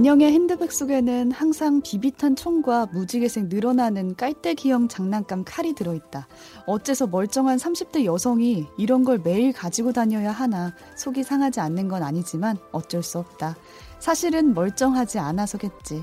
은영의 0.00 0.32
핸드백 0.32 0.72
속에는 0.72 1.30
항상 1.30 1.82
비비탄 1.82 2.34
총과 2.34 2.86
무지개색 2.86 3.48
늘어나는 3.48 4.16
깔때기형 4.16 4.88
장난감 4.88 5.44
칼이 5.44 5.74
들어있다. 5.74 6.26
어째서 6.64 7.08
멀쩡한 7.08 7.58
30대 7.58 8.06
여성이 8.06 8.66
이런 8.78 9.04
걸 9.04 9.20
매일 9.22 9.52
가지고 9.52 9.92
다녀야 9.92 10.32
하나 10.32 10.74
속이 10.96 11.22
상하지 11.22 11.60
않는 11.60 11.88
건 11.88 12.02
아니지만 12.02 12.56
어쩔 12.72 13.02
수 13.02 13.18
없다. 13.18 13.56
사실은 13.98 14.54
멀쩡하지 14.54 15.18
않아서겠지. 15.18 16.02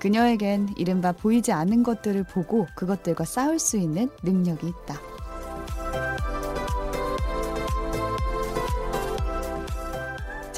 그녀에겐 0.00 0.70
이른바 0.76 1.12
보이지 1.12 1.52
않는 1.52 1.84
것들을 1.84 2.24
보고 2.24 2.66
그것들과 2.74 3.24
싸울 3.24 3.60
수 3.60 3.76
있는 3.76 4.10
능력이 4.24 4.66
있다. 4.66 5.00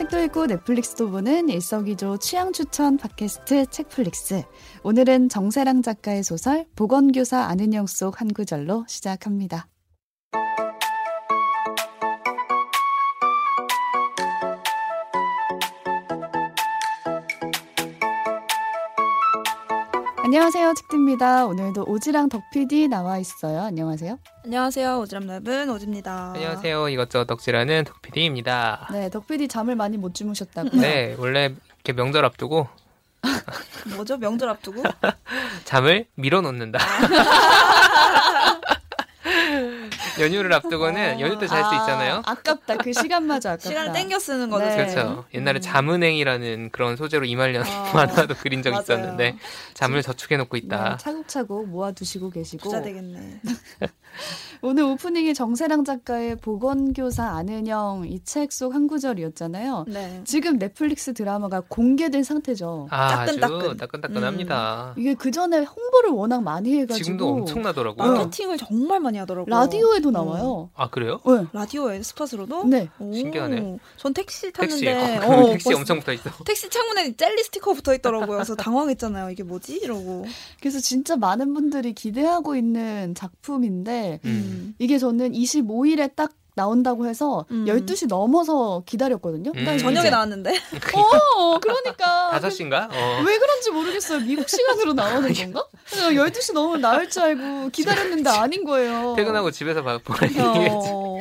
책도 0.00 0.18
읽고 0.18 0.46
넷플릭스도 0.46 1.10
보는 1.10 1.50
일석이조 1.50 2.16
취향 2.16 2.54
추천 2.54 2.96
팟캐스트 2.96 3.66
책플릭스. 3.66 4.44
오늘은 4.82 5.28
정세랑 5.28 5.82
작가의 5.82 6.22
소설 6.22 6.64
보건교사 6.74 7.42
아는영 7.42 7.86
속 7.86 8.18
한 8.18 8.32
구절로 8.32 8.86
시작합니다. 8.88 9.68
안녕하세요, 20.24 20.72
책디입니다. 20.72 21.44
오늘도 21.44 21.84
오지랑 21.86 22.30
덕PD 22.30 22.88
나와 22.88 23.18
있어요. 23.18 23.60
안녕하세요. 23.60 24.18
안녕하세요. 24.44 25.02
오지랖랩은 25.02 25.72
오지입니다. 25.74 26.32
안녕하세요. 26.34 26.88
이것저것 26.88 27.26
덕질하는 27.26 27.84
덕PD입니다. 27.84 28.88
네, 28.92 29.10
덕PD 29.10 29.48
잠을 29.48 29.76
많이 29.76 29.98
못 29.98 30.14
주무셨다고요? 30.14 30.80
네, 30.80 31.14
원래 31.18 31.54
이렇게 31.76 31.92
명절 31.92 32.24
앞두고 32.24 32.66
뭐죠? 33.96 34.16
명절 34.16 34.48
앞두고? 34.48 34.82
잠을 35.64 36.06
밀어놓는다. 36.14 36.78
연휴를 40.18 40.52
앞두고는 40.52 41.20
연휴 41.20 41.38
때 41.38 41.46
잘 41.46 41.64
수 41.64 41.74
있잖아요. 41.76 42.16
아, 42.26 42.32
아깝다. 42.32 42.76
그 42.78 42.92
시간마저 42.92 43.50
아깝다. 43.50 43.68
시간을 43.70 43.92
땡겨 43.92 44.18
쓰는 44.18 44.50
거죠. 44.50 44.66
네. 44.66 44.76
그렇죠. 44.76 45.24
옛날에 45.32 45.58
음. 45.58 45.62
잠은행이라는 45.62 46.70
그런 46.72 46.96
소재로 46.96 47.24
이말년 47.24 47.62
아, 47.64 47.92
만화도 47.94 48.34
그린 48.34 48.62
적 48.62 48.70
맞아요. 48.70 48.82
있었는데 48.82 49.36
잠을 49.72 50.02
저축해 50.02 50.36
놓고 50.36 50.58
네, 50.58 50.62
있다. 50.64 50.96
차곡차곡 50.98 51.68
모아 51.68 51.92
두시고 51.92 52.28
계시고 52.30 52.62
부자 52.68 52.82
되겠네. 52.82 53.40
오늘 54.62 54.82
오프닝이 54.84 55.32
정세랑 55.34 55.84
작가의 55.84 56.36
보건교사 56.36 57.24
아는영 57.30 58.04
이 58.06 58.20
책 58.24 58.50
속 58.52 58.74
한 58.74 58.86
구절이었잖아요. 58.88 59.86
네. 59.88 60.20
지금 60.24 60.58
넷플릭스 60.58 61.14
드라마가 61.14 61.62
공개된 61.66 62.22
상태죠. 62.22 62.86
아, 62.90 63.24
따끈따끈. 63.24 63.76
따끈따끈합니다. 63.78 64.94
이게 64.98 65.14
그 65.14 65.30
전에 65.30 65.58
홍보를 65.64 66.10
워낙 66.10 66.42
많이 66.42 66.74
해가지고 66.78 67.04
지금도 67.04 67.28
엄청나더라고요. 67.28 68.12
마케팅을 68.12 68.58
정말 68.58 69.00
많이 69.00 69.18
하더라고요. 69.18 69.48
라디오에도 69.54 70.10
나와요. 70.10 70.70
아 70.74 70.90
그래요? 70.90 71.20
네. 71.26 71.46
라디오에 71.52 72.02
스팟으로도? 72.02 72.64
네. 72.64 72.88
오, 72.98 73.12
신기하네. 73.12 73.78
전 73.96 74.12
택시 74.14 74.52
택시, 74.52 74.84
탔는데 74.84 75.26
어, 75.26 75.30
어, 75.40 75.50
택시 75.52 75.64
벌써 75.64 75.78
엄청 75.80 75.98
붙어 76.00 76.12
있어. 76.12 76.30
택시 76.44 76.68
창문에 76.68 77.16
젤리 77.16 77.42
스티커 77.44 77.72
붙어 77.72 77.94
있더라고요. 77.94 78.36
그래서 78.36 78.54
당황했잖아요. 78.56 79.30
이게 79.30 79.42
뭐지? 79.42 79.76
이러고. 79.78 80.26
그래서 80.60 80.78
진짜 80.80 81.16
많은 81.16 81.54
분들이 81.54 81.94
기대하고 81.94 82.56
있는 82.56 83.14
작품인데 83.14 83.99
음. 84.24 84.74
이게 84.78 84.98
저는 84.98 85.32
25일에 85.32 86.14
딱 86.14 86.32
나온다고 86.56 87.06
해서 87.06 87.46
음. 87.52 87.64
12시 87.66 88.08
넘어서 88.08 88.82
기다렸거든요. 88.84 89.52
음. 89.54 89.64
난 89.64 89.78
저녁에 89.78 90.00
이제- 90.08 90.10
나왔는데. 90.10 90.50
어, 91.38 91.58
그러니까. 91.60 92.30
다섯 92.30 92.50
시인가? 92.50 92.88
어. 92.92 93.22
왜 93.24 93.38
그런지 93.38 93.70
모르겠어요. 93.70 94.20
미국 94.20 94.48
시간으로 94.48 94.92
나오는 94.92 95.32
건가? 95.32 95.64
그래서 95.88 96.08
12시 96.10 96.52
넘으면 96.52 96.80
나올 96.80 97.08
줄 97.08 97.22
알고 97.22 97.70
기다렸는데 97.70 98.28
아닌 98.30 98.64
거예요. 98.64 99.14
퇴근하고 99.16 99.50
집에서 99.52 99.82
봐- 99.82 99.98
보라니. 100.04 100.34
어. 100.40 101.18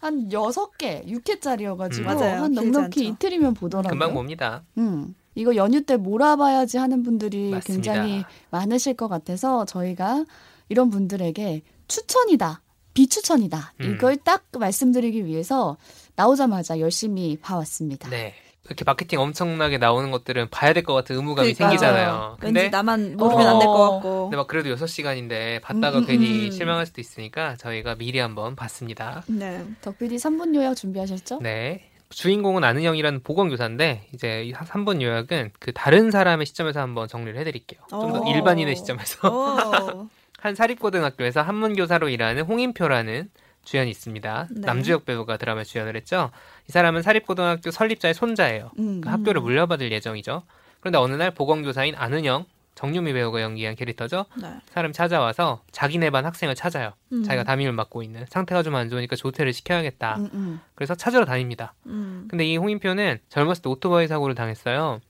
한 0.00 0.28
6개, 0.28 1.06
6회짜리여가지고 1.06 1.98
음. 2.00 2.04
맞아요. 2.04 2.42
한 2.44 2.52
넉넉히. 2.52 3.06
이틀이면 3.08 3.54
보더라고요. 3.54 3.90
금방 3.90 4.14
봅니다. 4.14 4.62
음. 4.78 5.14
이거 5.34 5.54
연휴 5.56 5.82
때 5.82 5.96
몰아봐야지 5.96 6.78
하는 6.78 7.02
분들이 7.02 7.50
맞습니다. 7.50 7.92
굉장히 7.92 8.24
많으실 8.50 8.94
것 8.94 9.08
같아서 9.08 9.64
저희가 9.66 10.24
이런 10.68 10.90
분들에게 10.90 11.62
추천이다, 11.88 12.60
비추천이다 12.94 13.72
음. 13.80 13.94
이걸 13.94 14.16
딱 14.16 14.44
말씀드리기 14.58 15.24
위해서 15.24 15.76
나오자마자 16.16 16.80
열심히 16.80 17.36
봐왔습니다. 17.40 18.08
네. 18.10 18.34
이렇게 18.66 18.84
마케팅 18.84 19.18
엄청나게 19.20 19.78
나오는 19.78 20.10
것들은 20.10 20.50
봐야 20.50 20.74
될 20.74 20.82
것 20.82 20.92
같은 20.92 21.16
의무감이 21.16 21.54
그러니까. 21.54 21.68
생기잖아요. 21.78 22.36
왠지 22.42 22.52
근데 22.60 22.68
나만 22.68 23.16
모르면 23.16 23.46
안될것 23.46 23.76
어. 23.76 23.90
같고. 23.92 24.22
근데 24.24 24.36
막 24.36 24.46
그래도 24.46 24.68
6시간인데 24.74 25.62
봤다가 25.62 25.98
음, 25.98 26.02
음, 26.02 26.06
괜히 26.06 26.46
음. 26.46 26.50
실망할 26.50 26.84
수도 26.84 27.00
있으니까 27.00 27.56
저희가 27.56 27.94
미리 27.94 28.18
한번 28.18 28.56
봤습니다. 28.56 29.22
네. 29.26 29.64
덕PD 29.80 30.16
3분 30.16 30.54
요약 30.54 30.76
준비하셨죠? 30.76 31.38
네. 31.40 31.88
주인공은 32.10 32.62
아는 32.64 32.82
형이라는 32.82 33.22
보건교사인데 33.22 34.08
이제 34.12 34.50
3번 34.54 35.00
요약은 35.00 35.52
그 35.58 35.72
다른 35.72 36.10
사람의 36.10 36.44
시점에서 36.44 36.80
한번 36.80 37.08
정리를 37.08 37.38
해드릴게요. 37.40 37.80
좀더 37.88 38.20
오. 38.20 38.28
일반인의 38.30 38.76
시점에서 38.76 39.28
오. 39.30 40.08
한 40.38 40.54
사립고등학교에서 40.54 41.42
한문교사로 41.42 42.08
일하는 42.08 42.42
홍인표라는 42.44 43.28
주연이 43.64 43.90
있습니다. 43.90 44.48
네. 44.50 44.60
남주혁 44.66 45.04
배우가 45.04 45.36
드라마에 45.36 45.64
주연을 45.64 45.96
했죠. 45.96 46.30
이 46.68 46.72
사람은 46.72 47.02
사립고등학교 47.02 47.70
설립자의 47.70 48.14
손자예요. 48.14 48.70
음. 48.78 49.00
그 49.00 49.08
학교를 49.08 49.40
물려받을 49.42 49.90
예정이죠. 49.92 50.42
그런데 50.80 50.98
어느 50.98 51.14
날 51.14 51.32
보건교사인 51.32 51.94
아는형 51.96 52.46
정유미 52.76 53.12
배우가 53.12 53.42
연기한 53.42 53.74
캐릭터죠. 53.74 54.26
네. 54.40 54.54
사람 54.70 54.92
찾아와서 54.92 55.62
자기네 55.72 56.10
반 56.10 56.24
학생을 56.24 56.54
찾아요. 56.54 56.92
음. 57.12 57.24
자기가 57.24 57.42
담임을 57.42 57.72
맡고 57.72 58.04
있는 58.04 58.24
상태가 58.28 58.62
좀 58.62 58.76
안 58.76 58.88
좋으니까 58.88 59.16
조퇴를 59.16 59.52
시켜야겠다. 59.52 60.16
음, 60.18 60.30
음. 60.32 60.60
그래서 60.76 60.94
찾으러 60.94 61.24
다닙니다. 61.24 61.74
음. 61.86 62.28
근데 62.30 62.46
이 62.46 62.56
홍인표는 62.56 63.18
젊었을 63.28 63.62
때 63.64 63.68
오토바이 63.68 64.06
사고를 64.06 64.36
당했어요. 64.36 65.00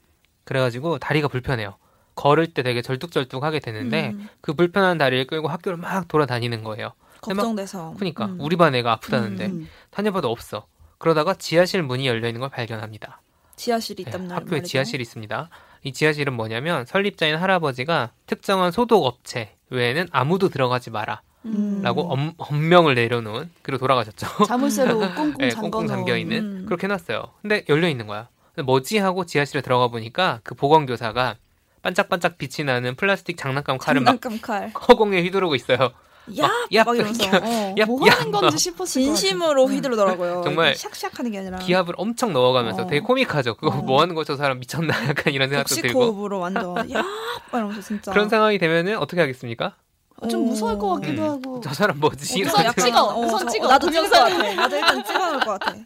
그래가지고 0.44 0.99
다리가 0.99 1.28
불편해요. 1.28 1.77
걸을 2.19 2.49
때 2.49 2.65
되게 2.65 2.83
절뚝절뚝하게 2.83 3.61
되는데 3.61 4.09
음. 4.09 4.29
그 4.41 4.53
불편한 4.53 4.99
다리를 4.99 5.29
끌고 5.29 5.47
학교를 5.47 5.79
막 5.79 6.09
돌아다니는 6.09 6.65
거예요. 6.65 6.93
걱정돼서. 7.21 7.95
그러니까 7.97 8.27
음. 8.27 8.39
우리 8.41 8.56
반 8.56 8.75
애가 8.75 8.91
아프다는데 8.91 9.47
음. 9.47 9.69
다녀봐도 9.91 10.29
없어. 10.29 10.67
그러다가 10.99 11.34
지하실 11.34 11.84
문이 11.84 12.09
열려 12.09 12.27
있는 12.27 12.41
걸 12.41 12.51
발견합니다. 12.51 13.21
지하실이 13.55 14.03
네, 14.03 14.11
있단 14.11 14.27
말 14.27 14.39
학교에 14.39 14.59
말이죠. 14.59 14.67
지하실이 14.67 15.01
있습니다. 15.01 15.49
이 15.84 15.93
지하실은 15.93 16.33
뭐냐면 16.33 16.87
설립자인 16.87 17.37
할아버지가 17.37 18.11
특정한 18.27 18.73
소독 18.73 19.05
업체 19.05 19.55
외에는 19.71 20.09
아무도 20.11 20.49
들어가지 20.49 20.91
마라. 20.91 21.23
음. 21.45 21.83
라고 21.83 22.12
엄, 22.12 22.33
엄명을 22.37 22.97
내려놓은 22.97 23.49
그리고 23.62 23.79
돌아가셨죠. 23.79 24.27
자물쇠로 24.47 24.99
꽁꽁 25.15 25.35
네, 25.39 25.50
꽁꽁 25.50 25.87
잠겨 25.87 26.17
있는 26.17 26.39
음. 26.39 26.67
그렇게 26.67 26.89
해놨어요. 26.89 27.23
근데 27.43 27.65
열려 27.69 27.89
있는 27.89 28.09
거야. 28.09 28.29
뭐지 28.65 28.99
하고 28.99 29.25
지하실에 29.25 29.61
들어가 29.61 29.87
보니까 29.87 30.41
그 30.43 30.56
보건교사가 30.56 31.37
반짝반짝 31.83 32.39
빛이 32.39 32.65
나는 32.66 32.94
플라스틱 32.97 33.37
장난감 33.37 33.78
칼을 33.78 34.00
막 34.00 34.21
장난감 34.21 34.41
칼. 34.41 34.71
허공에 34.89 35.22
휘두르고 35.22 35.55
있어요. 35.55 35.93
야! 36.39 36.50
야! 36.75 36.84
막 36.84 36.94
이러면서. 36.94 37.25
어. 37.27 37.75
야, 37.78 37.87
뭐 37.87 38.06
야, 38.06 38.12
하는 38.12 38.31
건지 38.33 38.59
싶었을 38.59 39.00
것 39.00 39.06
진심으로. 39.06 39.66
휘두르더라고요. 39.66 40.43
정말 40.44 40.75
샥샥 40.75 41.17
하는 41.17 41.31
게 41.33 41.38
아니라. 41.38 41.56
기압을 41.59 41.94
엄청 41.97 42.34
넣어가면서 42.34 42.83
어. 42.83 42.87
되게 42.87 43.00
코믹하죠. 43.00 43.55
그거 43.55 43.69
어. 43.79 43.82
뭐 43.82 44.03
하는 44.03 44.14
거저 44.14 44.37
사람 44.37 44.58
미쳤나 44.61 44.93
약간 45.08 45.32
이런 45.32 45.49
생각도 45.49 45.75
들고 45.76 45.99
복식호흡으로 45.99 46.38
완전 46.41 46.76
야! 46.93 47.03
막 47.50 47.58
이러면서 47.58 47.81
진짜. 47.81 48.12
그런 48.12 48.29
상황이 48.29 48.58
되면은 48.58 48.99
어떻게 48.99 49.23
하겠습니까? 49.23 49.76
어, 50.20 50.29
좀 50.29 50.44
무서울 50.47 50.76
것 50.79 50.94
같기도 51.00 51.23
음. 51.23 51.31
하고. 51.31 51.61
저 51.62 51.73
사람 51.73 51.99
뭐지? 52.00 52.43
우선 52.44 52.61
이런 52.62 52.75
찍어, 52.75 53.14
우선 53.20 53.38
저- 53.47 53.53
찍어. 53.53 53.69
나도 53.69 53.91
찍을 53.91 54.11
것. 54.11 54.19
같아. 54.19 54.55
나도 54.55 54.76
일단 54.76 55.05
찍어놓을 55.05 55.41
것 55.41 55.61
같아. 55.61 55.76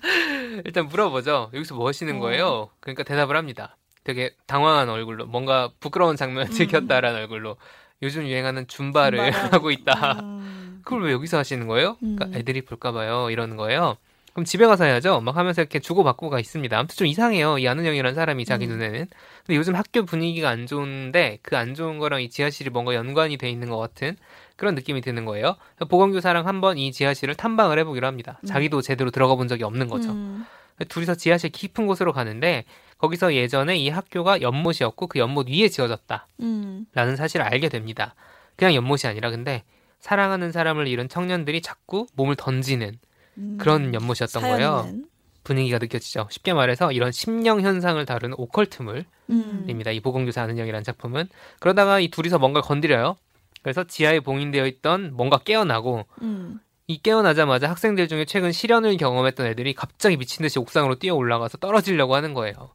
일단 0.64 0.88
물어보죠. 0.88 1.50
여기서 1.54 1.74
뭐 1.76 1.86
하시는 1.86 2.16
어. 2.16 2.18
거예요? 2.18 2.70
그러니까 2.80 3.04
대답을 3.04 3.36
합니다. 3.36 3.76
되게 4.04 4.30
당황한 4.46 4.88
얼굴로 4.88 5.26
뭔가 5.26 5.70
부끄러운 5.80 6.16
장면을 6.16 6.48
음. 6.48 6.52
즐겼다라는 6.52 7.20
얼굴로 7.20 7.56
요즘 8.02 8.26
유행하는 8.26 8.66
줌바를 8.66 9.18
줌바를 9.32 9.32
하고 9.54 9.70
있다. 9.70 10.18
음. 10.22 10.80
그걸 10.84 11.04
왜 11.04 11.12
여기서 11.12 11.38
하시는 11.38 11.66
거예요? 11.66 11.96
음. 12.02 12.16
그러니까 12.16 12.38
애들이 12.38 12.62
볼까 12.62 12.90
봐요. 12.92 13.30
이러는 13.30 13.56
거예요. 13.56 13.96
그럼 14.32 14.46
집에 14.46 14.66
가서 14.66 14.84
해야죠. 14.84 15.20
막 15.20 15.36
하면서 15.36 15.60
이렇게 15.60 15.78
주고받고가 15.78 16.40
있습니다. 16.40 16.76
아무튼 16.76 16.96
좀 16.96 17.06
이상해요. 17.06 17.58
이 17.58 17.68
아는 17.68 17.84
형이라는 17.84 18.14
사람이 18.14 18.44
자기 18.46 18.64
음. 18.66 18.70
눈에는. 18.70 19.06
근데 19.46 19.56
요즘 19.58 19.74
학교 19.76 20.04
분위기가 20.04 20.48
안 20.48 20.66
좋은데 20.66 21.38
그 21.42 21.54
안 21.54 21.74
좋은 21.74 21.98
거랑 21.98 22.22
이 22.22 22.30
지하실이 22.30 22.70
뭔가 22.70 22.94
연관이 22.94 23.36
돼 23.36 23.50
있는 23.50 23.68
것 23.68 23.76
같은 23.78 24.16
그런 24.56 24.74
느낌이 24.74 25.00
드는 25.02 25.26
거예요. 25.26 25.56
보건교사랑 25.88 26.46
한번 26.48 26.78
이 26.78 26.92
지하실을 26.92 27.34
탐방을 27.34 27.78
해보기로 27.80 28.06
합니다. 28.06 28.38
음. 28.42 28.46
자기도 28.46 28.80
제대로 28.80 29.10
들어가 29.10 29.34
본 29.34 29.48
적이 29.48 29.64
없는 29.64 29.88
거죠. 29.88 30.10
음. 30.10 30.46
둘이서 30.88 31.14
지하실 31.14 31.50
깊은 31.50 31.86
곳으로 31.86 32.12
가는데 32.12 32.64
거기서 32.98 33.34
예전에 33.34 33.76
이 33.76 33.88
학교가 33.88 34.40
연못이었고 34.40 35.08
그 35.08 35.18
연못 35.18 35.48
위에 35.48 35.68
지어졌다라는 35.68 36.26
음. 36.40 36.86
사실을 37.16 37.44
알게 37.44 37.68
됩니다. 37.68 38.14
그냥 38.56 38.74
연못이 38.74 39.06
아니라 39.06 39.30
근데 39.30 39.64
사랑하는 39.98 40.52
사람을 40.52 40.86
잃은 40.88 41.08
청년들이 41.08 41.62
자꾸 41.62 42.06
몸을 42.14 42.36
던지는 42.36 42.98
음. 43.38 43.58
그런 43.60 43.94
연못이었던 43.94 44.42
거예요. 44.42 44.56
사연 44.56 44.86
있는. 44.86 45.06
분위기가 45.44 45.78
느껴지죠. 45.78 46.28
쉽게 46.30 46.52
말해서 46.52 46.92
이런 46.92 47.10
심령 47.10 47.60
현상을 47.60 48.04
다루는 48.04 48.36
오컬트물입니다. 48.38 49.10
음. 49.30 49.92
이 49.92 50.00
보건교사 50.00 50.42
아는 50.42 50.56
영이라는 50.56 50.84
작품은 50.84 51.28
그러다가 51.58 51.98
이 51.98 52.08
둘이서 52.08 52.38
뭔가를 52.38 52.62
건드려요. 52.66 53.16
그래서 53.62 53.84
지하에 53.84 54.20
봉인되어 54.20 54.66
있던 54.66 55.14
뭔가 55.14 55.38
깨어나고 55.38 56.06
음. 56.22 56.60
이 56.92 56.98
깨어나자마자 57.02 57.70
학생들 57.70 58.06
중에 58.08 58.26
최근 58.26 58.52
실연을 58.52 58.96
경험했던 58.98 59.46
애들이 59.46 59.72
갑자기 59.72 60.16
미친 60.18 60.42
듯이 60.42 60.58
옥상으로 60.58 60.96
뛰어 60.96 61.14
올라가서 61.14 61.56
떨어지려고 61.58 62.14
하는 62.14 62.34
거예요. 62.34 62.70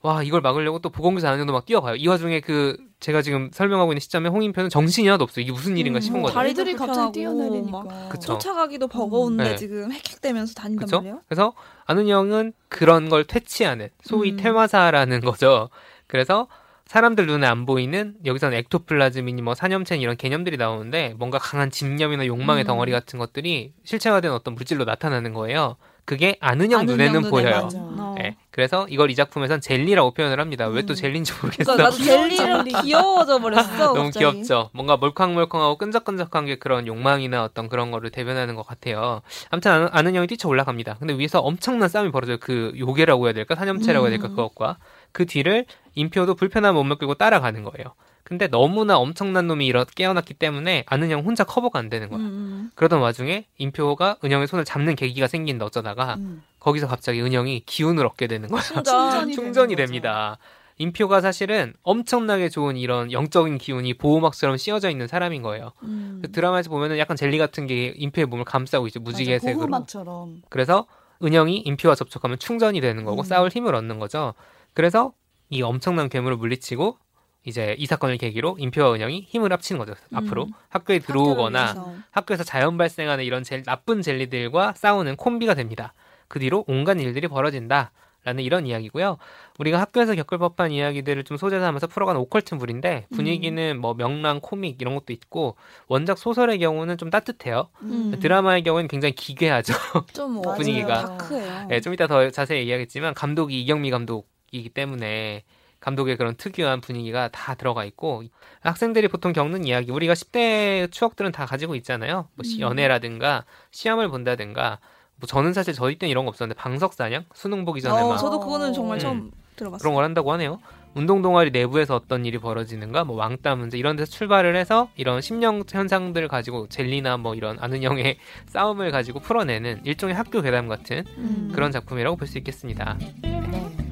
와 0.00 0.22
이걸 0.22 0.40
막으려고 0.40 0.78
또 0.80 0.88
보건교사 0.90 1.28
아는 1.28 1.40
영도 1.40 1.52
막 1.52 1.64
뛰어가요. 1.66 1.94
이 1.96 2.08
와중에 2.08 2.40
그 2.40 2.76
제가 2.98 3.20
지금 3.22 3.50
설명하고 3.52 3.92
있는 3.92 4.00
시점에 4.00 4.28
홍인표는 4.30 4.70
정신이 4.70 5.06
하나도 5.06 5.24
없어요. 5.24 5.42
이게 5.44 5.52
무슨 5.52 5.76
일인가 5.76 5.98
음, 5.98 6.00
싶은 6.00 6.20
뭐 6.20 6.28
거죠. 6.30 6.34
다리- 6.34 6.50
애들이 6.50 6.74
다리도 6.74 6.86
갑자기 6.86 7.12
뛰어내리니까. 7.20 8.08
그쵸. 8.08 8.32
쫓아가기도 8.38 8.88
버거운데 8.88 9.44
네. 9.50 9.56
지금 9.56 9.90
헥헥대면서 9.92 10.54
다닌단 10.54 10.86
그렇죠? 10.86 10.96
말이에요. 10.96 11.20
그래서 11.28 11.52
아는 11.84 12.08
형은 12.08 12.52
그런 12.68 13.08
걸 13.10 13.24
퇴치하는 13.24 13.90
소위 14.02 14.32
음. 14.32 14.36
퇴마사라는 14.38 15.20
거죠. 15.20 15.68
그래서 16.08 16.48
사람들 16.86 17.26
눈에 17.26 17.46
안 17.46 17.64
보이는 17.64 18.14
여기서는 18.24 18.58
엑토플라즈민이 18.58 19.42
뭐 19.42 19.54
사념체 19.54 19.96
이런 19.96 20.16
개념들이 20.16 20.56
나오는데 20.56 21.14
뭔가 21.16 21.38
강한 21.38 21.70
집념이나 21.70 22.26
욕망의 22.26 22.64
음. 22.64 22.66
덩어리 22.66 22.92
같은 22.92 23.18
것들이 23.18 23.72
실체화된 23.84 24.30
어떤 24.30 24.54
물질로 24.54 24.84
나타나는 24.84 25.32
거예요. 25.32 25.76
그게 26.04 26.36
아는 26.40 26.72
형 26.72 26.80
아는 26.80 26.96
눈에는 26.96 27.30
보여요. 27.30 27.68
어. 27.72 28.14
네. 28.18 28.36
그래서 28.50 28.86
이걸 28.90 29.10
이 29.10 29.14
작품에선 29.14 29.60
젤리라고 29.60 30.10
표현을 30.10 30.40
합니다. 30.40 30.66
왜또 30.66 30.92
음. 30.92 30.96
젤리인지 30.96 31.32
모르겠어요. 31.40 31.76
그러니까 31.76 31.82
나도 31.84 31.96
귀여운 31.96 32.28
젤리랑 32.28 32.64
젤리. 32.64 32.82
귀여워져 32.82 33.38
버렸어. 33.38 33.86
너무 33.94 34.04
갑자기. 34.10 34.18
귀엽죠. 34.18 34.70
뭔가 34.72 34.96
멀컹멀컹하고 34.96 35.78
끈적끈적한 35.78 36.46
게 36.46 36.56
그런 36.56 36.86
욕망이나 36.88 37.44
어떤 37.44 37.68
그런 37.68 37.92
거를 37.92 38.10
대변하는 38.10 38.56
것 38.56 38.66
같아요. 38.66 39.22
아무튼 39.50 39.88
아는, 39.92 40.14
형이 40.14 40.26
뛰쳐 40.26 40.48
올라갑니다. 40.48 40.96
근데 40.98 41.14
위에서 41.14 41.38
엄청난 41.38 41.88
싸움이 41.88 42.10
벌어져요. 42.10 42.38
그 42.40 42.72
요괴라고 42.76 43.26
해야 43.26 43.32
될까? 43.32 43.54
사념체라고 43.54 44.06
해야 44.06 44.10
될까? 44.10 44.26
음. 44.28 44.30
그것과 44.30 44.78
그 45.12 45.26
뒤를 45.26 45.66
인표도 45.94 46.34
불편한 46.34 46.74
몸을 46.74 46.96
끌고 46.96 47.14
따라가는 47.14 47.62
거예요. 47.64 47.94
근데 48.24 48.46
너무나 48.46 48.96
엄청난 48.98 49.46
놈이 49.46 49.66
일어 49.66 49.84
깨어났기 49.84 50.34
때문에 50.34 50.84
아는 50.86 51.10
형 51.10 51.20
혼자 51.20 51.44
커버가 51.44 51.78
안 51.78 51.88
되는 51.90 52.08
거야. 52.08 52.20
음. 52.20 52.70
그러던 52.76 53.00
와중에 53.00 53.46
인표가 53.58 54.16
은영의 54.24 54.46
손을 54.46 54.64
잡는 54.64 54.94
계기가 54.96 55.26
생긴다 55.26 55.66
어쩌다가 55.66 56.14
음. 56.14 56.42
거기서 56.60 56.86
갑자기 56.86 57.20
은영이 57.20 57.64
기운을 57.66 58.06
얻게 58.06 58.26
되는 58.28 58.48
거야. 58.48 58.62
충전. 58.62 58.84
충전이 58.84 59.34
충전이. 59.34 59.76
됩니다. 59.76 60.38
인표가 60.78 61.20
사실은 61.20 61.74
엄청나게 61.82 62.48
좋은 62.48 62.76
이런 62.76 63.12
영적인 63.12 63.58
기운이 63.58 63.94
보호막처럼 63.94 64.56
씌워져 64.56 64.88
있는 64.88 65.06
사람인 65.08 65.42
거예요. 65.42 65.72
음. 65.82 66.20
그 66.24 66.32
드라마에서 66.32 66.70
보면은 66.70 66.98
약간 66.98 67.16
젤리 67.16 67.36
같은 67.38 67.66
게 67.66 67.92
인표의 67.96 68.26
몸을 68.26 68.44
감싸고 68.44 68.86
있죠. 68.86 69.00
무지개색으로. 69.00 69.66
보호막처럼. 69.66 70.42
그래서 70.48 70.86
은영이 71.22 71.58
인표와 71.58 71.94
접촉하면 71.96 72.38
충전이 72.38 72.80
되는 72.80 73.04
거고 73.04 73.22
음. 73.22 73.24
싸울 73.24 73.50
힘을 73.50 73.74
얻는 73.74 73.98
거죠. 73.98 74.34
그래서 74.74 75.12
이 75.50 75.62
엄청난 75.62 76.08
괴물을 76.08 76.36
물리치고 76.36 76.98
이제 77.44 77.74
이 77.78 77.86
사건을 77.86 78.18
계기로 78.18 78.56
인표와 78.58 78.94
은영이 78.94 79.26
힘을 79.28 79.52
합치는 79.52 79.78
거죠. 79.78 79.94
음. 80.12 80.16
앞으로 80.16 80.48
학교에 80.68 81.00
들어오거나. 81.00 82.04
학교에서 82.10 82.44
자연 82.44 82.76
발생하는 82.78 83.24
이런 83.24 83.42
젤, 83.42 83.62
나쁜 83.64 84.00
젤리들과 84.00 84.74
싸우는 84.76 85.16
콤비가 85.16 85.54
됩니다. 85.54 85.92
그 86.28 86.38
뒤로 86.38 86.64
온갖 86.68 86.98
일들이 86.98 87.28
벌어진다. 87.28 87.92
라는 88.24 88.44
이런 88.44 88.68
이야기고요. 88.68 89.18
우리가 89.58 89.80
학교에서 89.80 90.14
겪을 90.14 90.38
법한 90.38 90.70
이야기들을 90.70 91.24
좀 91.24 91.36
소재 91.36 91.58
삼아서 91.58 91.88
풀어가는 91.88 92.20
오컬트물인데 92.20 93.06
분위기는 93.12 93.80
뭐 93.80 93.94
명랑 93.94 94.38
코믹 94.40 94.80
이런 94.80 94.94
것도 94.94 95.12
있고 95.12 95.56
원작 95.88 96.18
소설의 96.18 96.60
경우는 96.60 96.98
좀 96.98 97.10
따뜻해요. 97.10 97.68
음. 97.82 98.16
드라마의 98.20 98.62
경우는 98.62 98.86
굉장히 98.86 99.12
기괴하죠. 99.16 99.74
좀. 100.12 100.40
분위기가. 100.56 101.16
다크해요. 101.18 101.66
네, 101.66 101.80
좀 101.80 101.94
이따 101.94 102.06
더 102.06 102.30
자세히 102.30 102.60
얘기하겠지만 102.60 103.12
감독이 103.14 103.60
이경미 103.60 103.90
감독 103.90 104.31
이기 104.52 104.68
때문에 104.68 105.42
감독의 105.80 106.16
그런 106.16 106.36
특유한 106.36 106.80
분위기가 106.80 107.28
다 107.28 107.54
들어가 107.54 107.84
있고 107.84 108.22
학생들이 108.60 109.08
보통 109.08 109.32
겪는 109.32 109.64
이야기 109.66 109.90
우리가 109.90 110.12
10대 110.14 110.92
추억들은 110.92 111.32
다 111.32 111.44
가지고 111.46 111.74
있잖아요. 111.74 112.28
뭐 112.36 112.44
시- 112.44 112.58
음. 112.58 112.60
연애라든가 112.60 113.44
시험을 113.72 114.08
본다든가 114.08 114.78
뭐 115.16 115.26
저는 115.26 115.52
사실 115.52 115.74
저희 115.74 115.98
때는 115.98 116.10
이런 116.10 116.24
거 116.24 116.28
없었는데 116.28 116.56
방석 116.60 116.94
사냥 116.94 117.24
수능 117.34 117.64
보기 117.64 117.80
전에 117.80 118.00
어, 118.00 118.08
막 118.08 118.18
저도 118.18 118.38
그거는 118.38 118.72
정말 118.72 118.98
음. 118.98 119.00
처음 119.00 119.30
들어봤어요. 119.56 119.78
그런 119.80 119.94
걸 119.94 120.04
한다고 120.04 120.30
하네요. 120.32 120.60
운동 120.94 121.22
동아리 121.22 121.50
내부에서 121.50 121.96
어떤 121.96 122.26
일이 122.26 122.36
벌어지는가, 122.36 123.04
뭐 123.04 123.16
왕따 123.16 123.56
문제 123.56 123.78
이런 123.78 123.96
데서 123.96 124.10
출발을 124.12 124.54
해서 124.56 124.90
이런 124.96 125.22
심령 125.22 125.62
현상들을 125.66 126.28
가지고 126.28 126.68
젤리나 126.68 127.16
뭐 127.16 127.34
이런 127.34 127.56
아는 127.60 127.82
형의 127.82 128.18
싸움을 128.48 128.90
가지고 128.90 129.20
풀어내는 129.20 129.80
일종의 129.84 130.14
학교 130.14 130.42
괴담 130.42 130.68
같은 130.68 131.04
음. 131.16 131.50
그런 131.54 131.72
작품이라고 131.72 132.16
볼 132.16 132.28
수 132.28 132.36
있겠습니다. 132.38 132.98
네. 133.00 133.91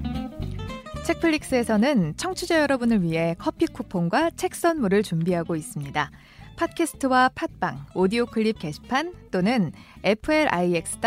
책플릭스에서는 1.11 2.17
청취자 2.17 2.61
여러분을 2.61 3.03
위해 3.03 3.35
커피 3.39 3.67
쿠폰과 3.67 4.31
책 4.37 4.55
선물을 4.55 5.03
준비하고 5.03 5.57
있습니다. 5.57 6.11
팟캐스트와 6.57 7.31
팟빵, 7.35 7.87
오디오 7.95 8.27
클립 8.27 8.61
게시판 8.61 9.15
또는 9.33 9.73
flix.pod 10.05 11.07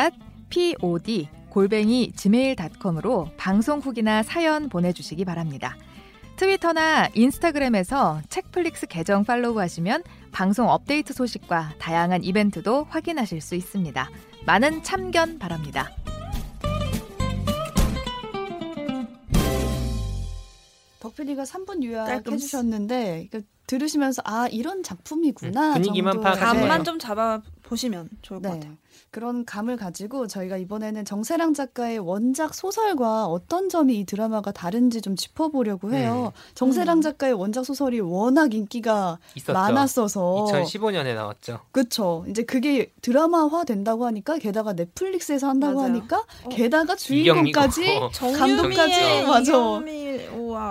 골뱅이 1.49 2.11
gmail.com으로 2.11 3.29
방송 3.37 3.79
후기나 3.79 4.23
사연 4.23 4.67
보내주시기 4.67 5.23
바랍니다. 5.23 5.77
트위터나 6.35 7.07
인스타그램에서 7.13 8.21
책플릭스 8.27 8.87
계정 8.87 9.23
팔로우하시면 9.23 10.03
방송 10.33 10.67
업데이트 10.67 11.13
소식과 11.13 11.75
다양한 11.77 12.25
이벤트도 12.25 12.87
확인하실 12.89 13.39
수 13.39 13.55
있습니다. 13.55 14.09
많은 14.45 14.83
참견 14.83 15.39
바랍니다. 15.39 15.91
덕필이가 21.03 21.43
3분 21.43 21.83
요약 21.83 22.05
깔끔스. 22.05 22.45
해주셨는데 22.45 23.27
그러니까 23.29 23.39
들으시면서 23.67 24.21
아 24.25 24.47
이런 24.47 24.83
작품이구나 24.83 25.69
음, 25.69 25.73
분위기만 25.73 26.21
감만 26.21 26.79
네. 26.79 26.83
좀 26.83 26.97
잡아 26.99 27.41
보시면 27.63 28.09
좋을 28.21 28.41
것 28.41 28.49
네. 28.49 28.55
같아요. 28.55 28.77
그런 29.09 29.45
감을 29.45 29.77
가지고 29.77 30.27
저희가 30.27 30.57
이번에는 30.57 31.05
정세랑 31.05 31.53
작가의 31.53 31.99
원작 31.99 32.53
소설과 32.55 33.25
어떤 33.25 33.69
점이 33.69 33.99
이 33.99 34.05
드라마가 34.05 34.51
다른지 34.51 35.01
좀 35.01 35.15
짚어보려고 35.15 35.93
해요. 35.93 36.33
정세랑 36.55 36.97
음. 36.97 37.01
작가의 37.01 37.33
원작 37.33 37.63
소설이 37.65 37.99
워낙 37.99 38.53
인기가 38.53 39.19
있었죠. 39.35 39.53
많았어서 39.53 40.47
2015년에 40.49 41.15
나왔죠. 41.15 41.59
그쵸. 41.71 42.25
이제 42.27 42.43
그게 42.43 42.91
드라마화 43.01 43.63
된다고 43.65 44.05
하니까 44.05 44.37
게다가 44.37 44.73
넷플릭스에서 44.73 45.47
한다고 45.47 45.81
맞아요. 45.81 45.89
하니까 45.89 46.17
어. 46.45 46.49
게다가 46.49 46.95
주인공까지 46.95 47.81
정유미고 47.83 48.09
감독까지, 48.37 49.23
맞아. 49.25 49.41
이경미 49.41 50.19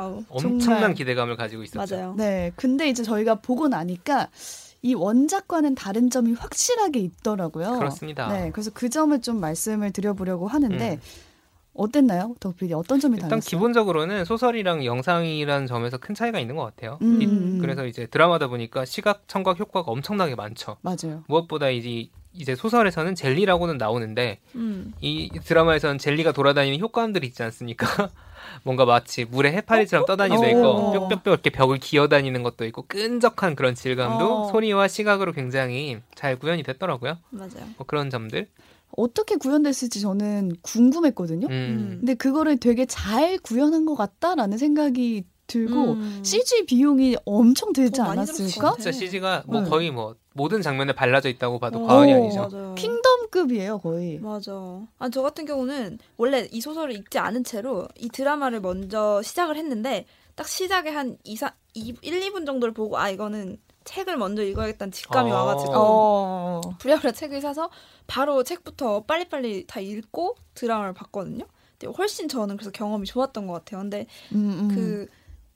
wow. 0.02 0.24
엄청난 0.28 0.60
정말. 0.60 0.94
기대감을 0.94 1.36
가지고 1.36 1.62
있었죠. 1.62 1.94
맞아요. 1.96 2.14
네. 2.16 2.52
근데 2.56 2.88
이제 2.88 3.02
저희가 3.02 3.36
보고 3.36 3.68
나니까 3.68 4.28
이 4.82 4.94
원작과는 4.94 5.74
다른 5.76 6.10
점이 6.10 6.32
확실하게 6.32 6.98
있더라고요. 7.00 7.78
그렇습니다. 7.78 8.32
네. 8.32 8.50
그래서 8.50 8.70
그 8.74 8.88
점을 8.90 9.18
좀 9.22 9.38
말씀을 9.40 9.92
드려보려고 9.92 10.48
하는데 10.48 10.94
음. 10.94 11.00
어땠나요? 11.74 12.34
덕필이 12.40 12.74
어떤 12.74 13.00
점이 13.00 13.16
일단 13.16 13.30
달랐어요? 13.30 13.48
기본적으로는 13.48 14.24
소설이랑 14.24 14.84
영상이라는 14.84 15.66
점에서 15.66 15.98
큰 15.98 16.14
차이가 16.14 16.38
있는 16.38 16.56
것 16.56 16.64
같아요. 16.64 16.98
음. 17.02 17.58
그래서 17.60 17.86
이제 17.86 18.06
드라마다 18.06 18.48
보니까 18.48 18.84
시각, 18.84 19.22
청각 19.26 19.58
효과가 19.58 19.90
엄청나게 19.90 20.34
많죠. 20.34 20.76
맞아요. 20.82 21.24
무엇보다 21.28 21.70
이제 21.70 22.08
이제 22.34 22.54
소설에서는 22.54 23.14
젤리라고는 23.14 23.76
나오는데 23.76 24.38
음. 24.54 24.94
이 25.00 25.30
드라마에서는 25.44 25.98
젤리가 25.98 26.32
돌아다니는 26.32 26.80
효과음들이 26.80 27.26
있지 27.26 27.42
않습니까? 27.42 27.86
뭔가 28.64 28.84
마치 28.84 29.24
물에 29.24 29.52
해파리처럼 29.52 30.06
떠다니도 30.06 30.42
어, 30.42 30.48
있고 30.48 30.66
어. 30.66 30.92
뾱뾱뾱 31.08 31.26
이렇게 31.26 31.50
벽을 31.50 31.78
기어다니는 31.78 32.42
것도 32.42 32.64
있고 32.66 32.82
끈적한 32.88 33.54
그런 33.54 33.74
질감도 33.74 34.44
어. 34.44 34.48
소리와 34.50 34.88
시각으로 34.88 35.32
굉장히 35.32 35.98
잘 36.14 36.36
구현이 36.38 36.62
됐더라고요. 36.62 37.18
맞아요. 37.30 37.66
뭐 37.76 37.86
그런 37.86 38.08
점들. 38.08 38.48
어떻게 38.96 39.36
구현됐을지 39.36 40.00
저는 40.00 40.52
궁금했거든요. 40.62 41.48
음. 41.48 41.96
근데 42.00 42.14
그거를 42.14 42.58
되게 42.58 42.86
잘 42.86 43.38
구현한 43.38 43.86
것 43.86 43.94
같다라는 43.94 44.58
생각이 44.58 45.24
들고 45.46 45.92
음. 45.92 46.20
CG 46.24 46.66
비용이 46.66 47.16
엄청 47.24 47.72
들지 47.72 48.00
어, 48.00 48.04
않았을까? 48.04 48.74
진짜 48.76 48.92
CG가 48.92 49.44
뭐 49.46 49.60
네. 49.60 49.68
거의 49.68 49.90
뭐 49.90 50.14
모든 50.34 50.62
장면에 50.62 50.94
발라져 50.94 51.28
있다고 51.28 51.58
봐도 51.58 51.80
어, 51.80 51.86
과언이 51.86 52.12
아니죠. 52.12 52.48
맞아요. 52.50 52.74
킹덤급이에요 52.76 53.78
거의. 53.78 54.18
맞아. 54.18 54.52
아, 54.98 55.08
저 55.10 55.20
같은 55.20 55.44
경우는 55.44 55.98
원래 56.16 56.48
이 56.50 56.60
소설을 56.60 56.94
읽지 56.94 57.18
않은 57.18 57.44
채로 57.44 57.86
이 57.98 58.08
드라마를 58.08 58.60
먼저 58.60 59.20
시작을 59.22 59.56
했는데 59.56 60.06
딱 60.34 60.48
시작에 60.48 60.88
한 60.88 61.18
2, 61.24 61.36
4, 61.36 61.54
2, 61.74 61.96
1, 62.00 62.20
2분 62.20 62.46
정도를 62.46 62.72
보고 62.72 62.96
아 62.96 63.10
이거는 63.10 63.58
책을 63.84 64.16
먼저 64.16 64.42
읽어야겠다는 64.42 64.92
직감이 64.92 65.30
어. 65.30 65.34
와가지고 65.34 65.72
어. 65.74 66.60
부랴부랴 66.78 67.12
책을 67.12 67.40
사서 67.40 67.70
바로 68.06 68.42
책부터 68.42 69.04
빨리빨리 69.04 69.66
다 69.66 69.80
읽고 69.80 70.36
드라마를 70.54 70.94
봤거든요. 70.94 71.44
근데 71.78 71.92
훨씬 71.96 72.28
저는 72.28 72.56
그래서 72.56 72.70
경험이 72.70 73.06
좋았던 73.06 73.46
것 73.46 73.52
같아요. 73.54 73.80
근데 73.80 74.06
음, 74.32 74.68
음. 74.70 74.74
그 74.74 75.06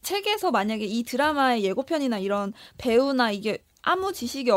책에서 0.03 0.51
만약에 0.51 0.85
이 0.85 1.03
드라마의 1.03 1.65
예고편이나 1.65 2.19
이런 2.19 2.53
배우나 2.79 3.31
이게 3.31 3.59
아무 3.83 4.13
지식이 4.13 4.51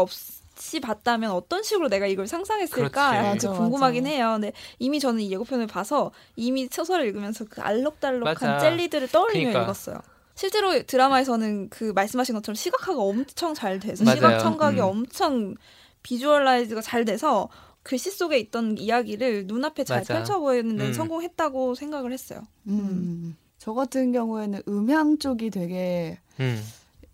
같이 0.59 0.79
봤다면 0.81 1.31
어떤 1.31 1.63
식으로 1.63 1.87
내가 1.87 2.05
이걸 2.05 2.27
상상했을까 2.27 2.75
그렇지. 2.75 2.97
약간 2.97 3.23
맞아, 3.23 3.51
궁금하긴 3.51 4.03
맞아. 4.03 4.13
해요. 4.13 4.31
근데 4.33 4.51
이미 4.77 4.99
저는 4.99 5.21
이 5.21 5.31
예고편을 5.31 5.67
봐서 5.67 6.11
이미 6.35 6.67
소설을 6.69 7.05
읽으면서 7.07 7.45
그 7.49 7.61
알록달록한 7.61 8.35
맞아. 8.35 8.59
젤리들을 8.59 9.07
떠올리며 9.07 9.49
그러니까. 9.49 9.63
읽었어요. 9.63 10.01
실제로 10.39 10.71
드라마에서는 10.83 11.67
그 11.67 11.91
말씀하신 11.93 12.33
것처럼 12.33 12.55
시각화가 12.55 13.01
엄청 13.01 13.53
잘 13.53 13.77
돼서 13.77 14.05
맞아요. 14.05 14.15
시각 14.15 14.39
청각이 14.39 14.79
음. 14.79 14.85
엄청 14.85 15.55
비주얼라이즈가 16.01 16.79
잘 16.79 17.03
돼서 17.03 17.49
글씨 17.83 18.09
속에 18.09 18.39
있던 18.39 18.77
이야기를 18.77 19.47
눈앞에 19.47 19.83
잘 19.83 19.97
맞아. 19.97 20.13
펼쳐 20.13 20.39
보이는 20.39 20.77
데 20.77 20.87
음. 20.87 20.93
성공했다고 20.93 21.75
생각을 21.75 22.13
했어요. 22.13 22.43
음. 22.67 23.35
저 23.57 23.73
같은 23.73 24.13
경우에는 24.13 24.61
음향 24.65 25.17
쪽이 25.19 25.49
되게 25.49 26.19
음. 26.39 26.63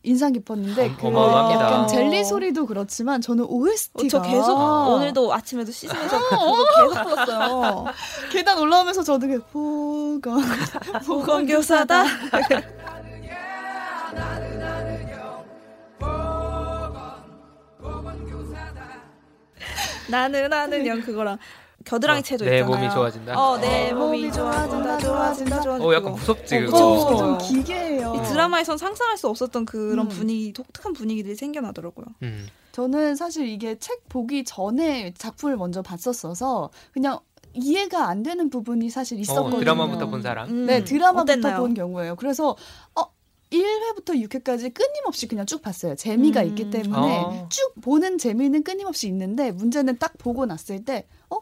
인상 0.04 0.32
깊었는데 0.32 0.90
어, 0.90 0.96
그 0.96 1.08
어마어마합니다. 1.08 1.66
약간 1.66 1.88
젤리 1.88 2.26
소리도 2.26 2.68
그렇지만 2.68 3.22
저는 3.22 3.46
어, 3.46 3.48
OST가 3.48 4.08
저 4.08 4.22
계속 4.22 4.56
오늘도 4.56 5.34
아침에도 5.34 5.72
씻으면서 5.72 6.20
그거 6.30 6.94
계속 6.94 7.04
불렀어요. 7.10 7.86
계단 8.32 8.60
올라오면서 8.60 9.02
저도 9.02 9.28
그 9.28 9.40
보건 9.52 10.44
보건교사다. 11.08 12.04
나는 20.08 20.50
나는 20.50 20.86
영 20.88 21.02
그거랑 21.02 21.38
겨드랑이 21.84 22.24
체조 22.24 22.46
내 22.46 22.60
있잖아요. 22.60 22.76
몸이 22.76 22.90
좋아진다. 22.92 23.40
어, 23.40 23.58
내 23.60 23.92
어, 23.92 23.96
몸이 23.96 24.32
좋아진다, 24.32 24.98
좋아진다, 24.98 25.62
좋아진다. 25.62 25.86
어, 25.86 25.94
약간. 25.94 26.14
무섭지 26.14 26.58
어. 26.58 26.60
그거 26.62 27.16
좀 27.18 27.34
어. 27.34 27.38
기게 27.38 27.76
해요. 27.76 28.14
이 28.16 28.28
드라마에선 28.28 28.78
상상할 28.78 29.18
수 29.18 29.28
없었던 29.28 29.66
그런 29.66 30.00
음. 30.00 30.10
분위기, 30.10 30.52
독특한 30.52 30.94
분위기들이 30.94 31.36
생겨나더라고요. 31.36 32.06
음. 32.24 32.48
저는 32.72 33.16
사실 33.16 33.48
이게 33.48 33.78
책 33.78 34.10
보기 34.10 34.46
전에 34.46 35.14
작품을 35.18 35.58
먼저 35.58 35.82
봤었어서 35.82 36.72
그냥 36.92 37.20
이해가 37.54 38.10
안 38.10 38.24
되는 38.24 38.50
부분이 38.50 38.90
사실 38.90 39.20
있었거든요. 39.20 39.58
어, 39.58 39.60
드라마부터 39.60 40.08
본 40.10 40.22
사람. 40.22 40.50
음, 40.50 40.66
네, 40.66 40.84
드라마부터 40.84 41.34
어땠나요? 41.34 41.60
본 41.60 41.74
경우예요. 41.74 42.16
그래서 42.16 42.56
어 42.96 43.15
1회부터 43.52 44.28
6회까지 44.28 44.74
끊임없이 44.74 45.28
그냥 45.28 45.46
쭉 45.46 45.62
봤어요. 45.62 45.96
재미가 45.96 46.44
음. 46.44 46.48
있기 46.50 46.70
때문에 46.70 47.18
어. 47.20 47.48
쭉 47.50 47.74
보는 47.82 48.18
재미는 48.18 48.64
끊임없이 48.64 49.08
있는데 49.08 49.52
문제는 49.52 49.98
딱 49.98 50.18
보고 50.18 50.46
났을 50.46 50.84
때 50.84 51.08
어? 51.30 51.38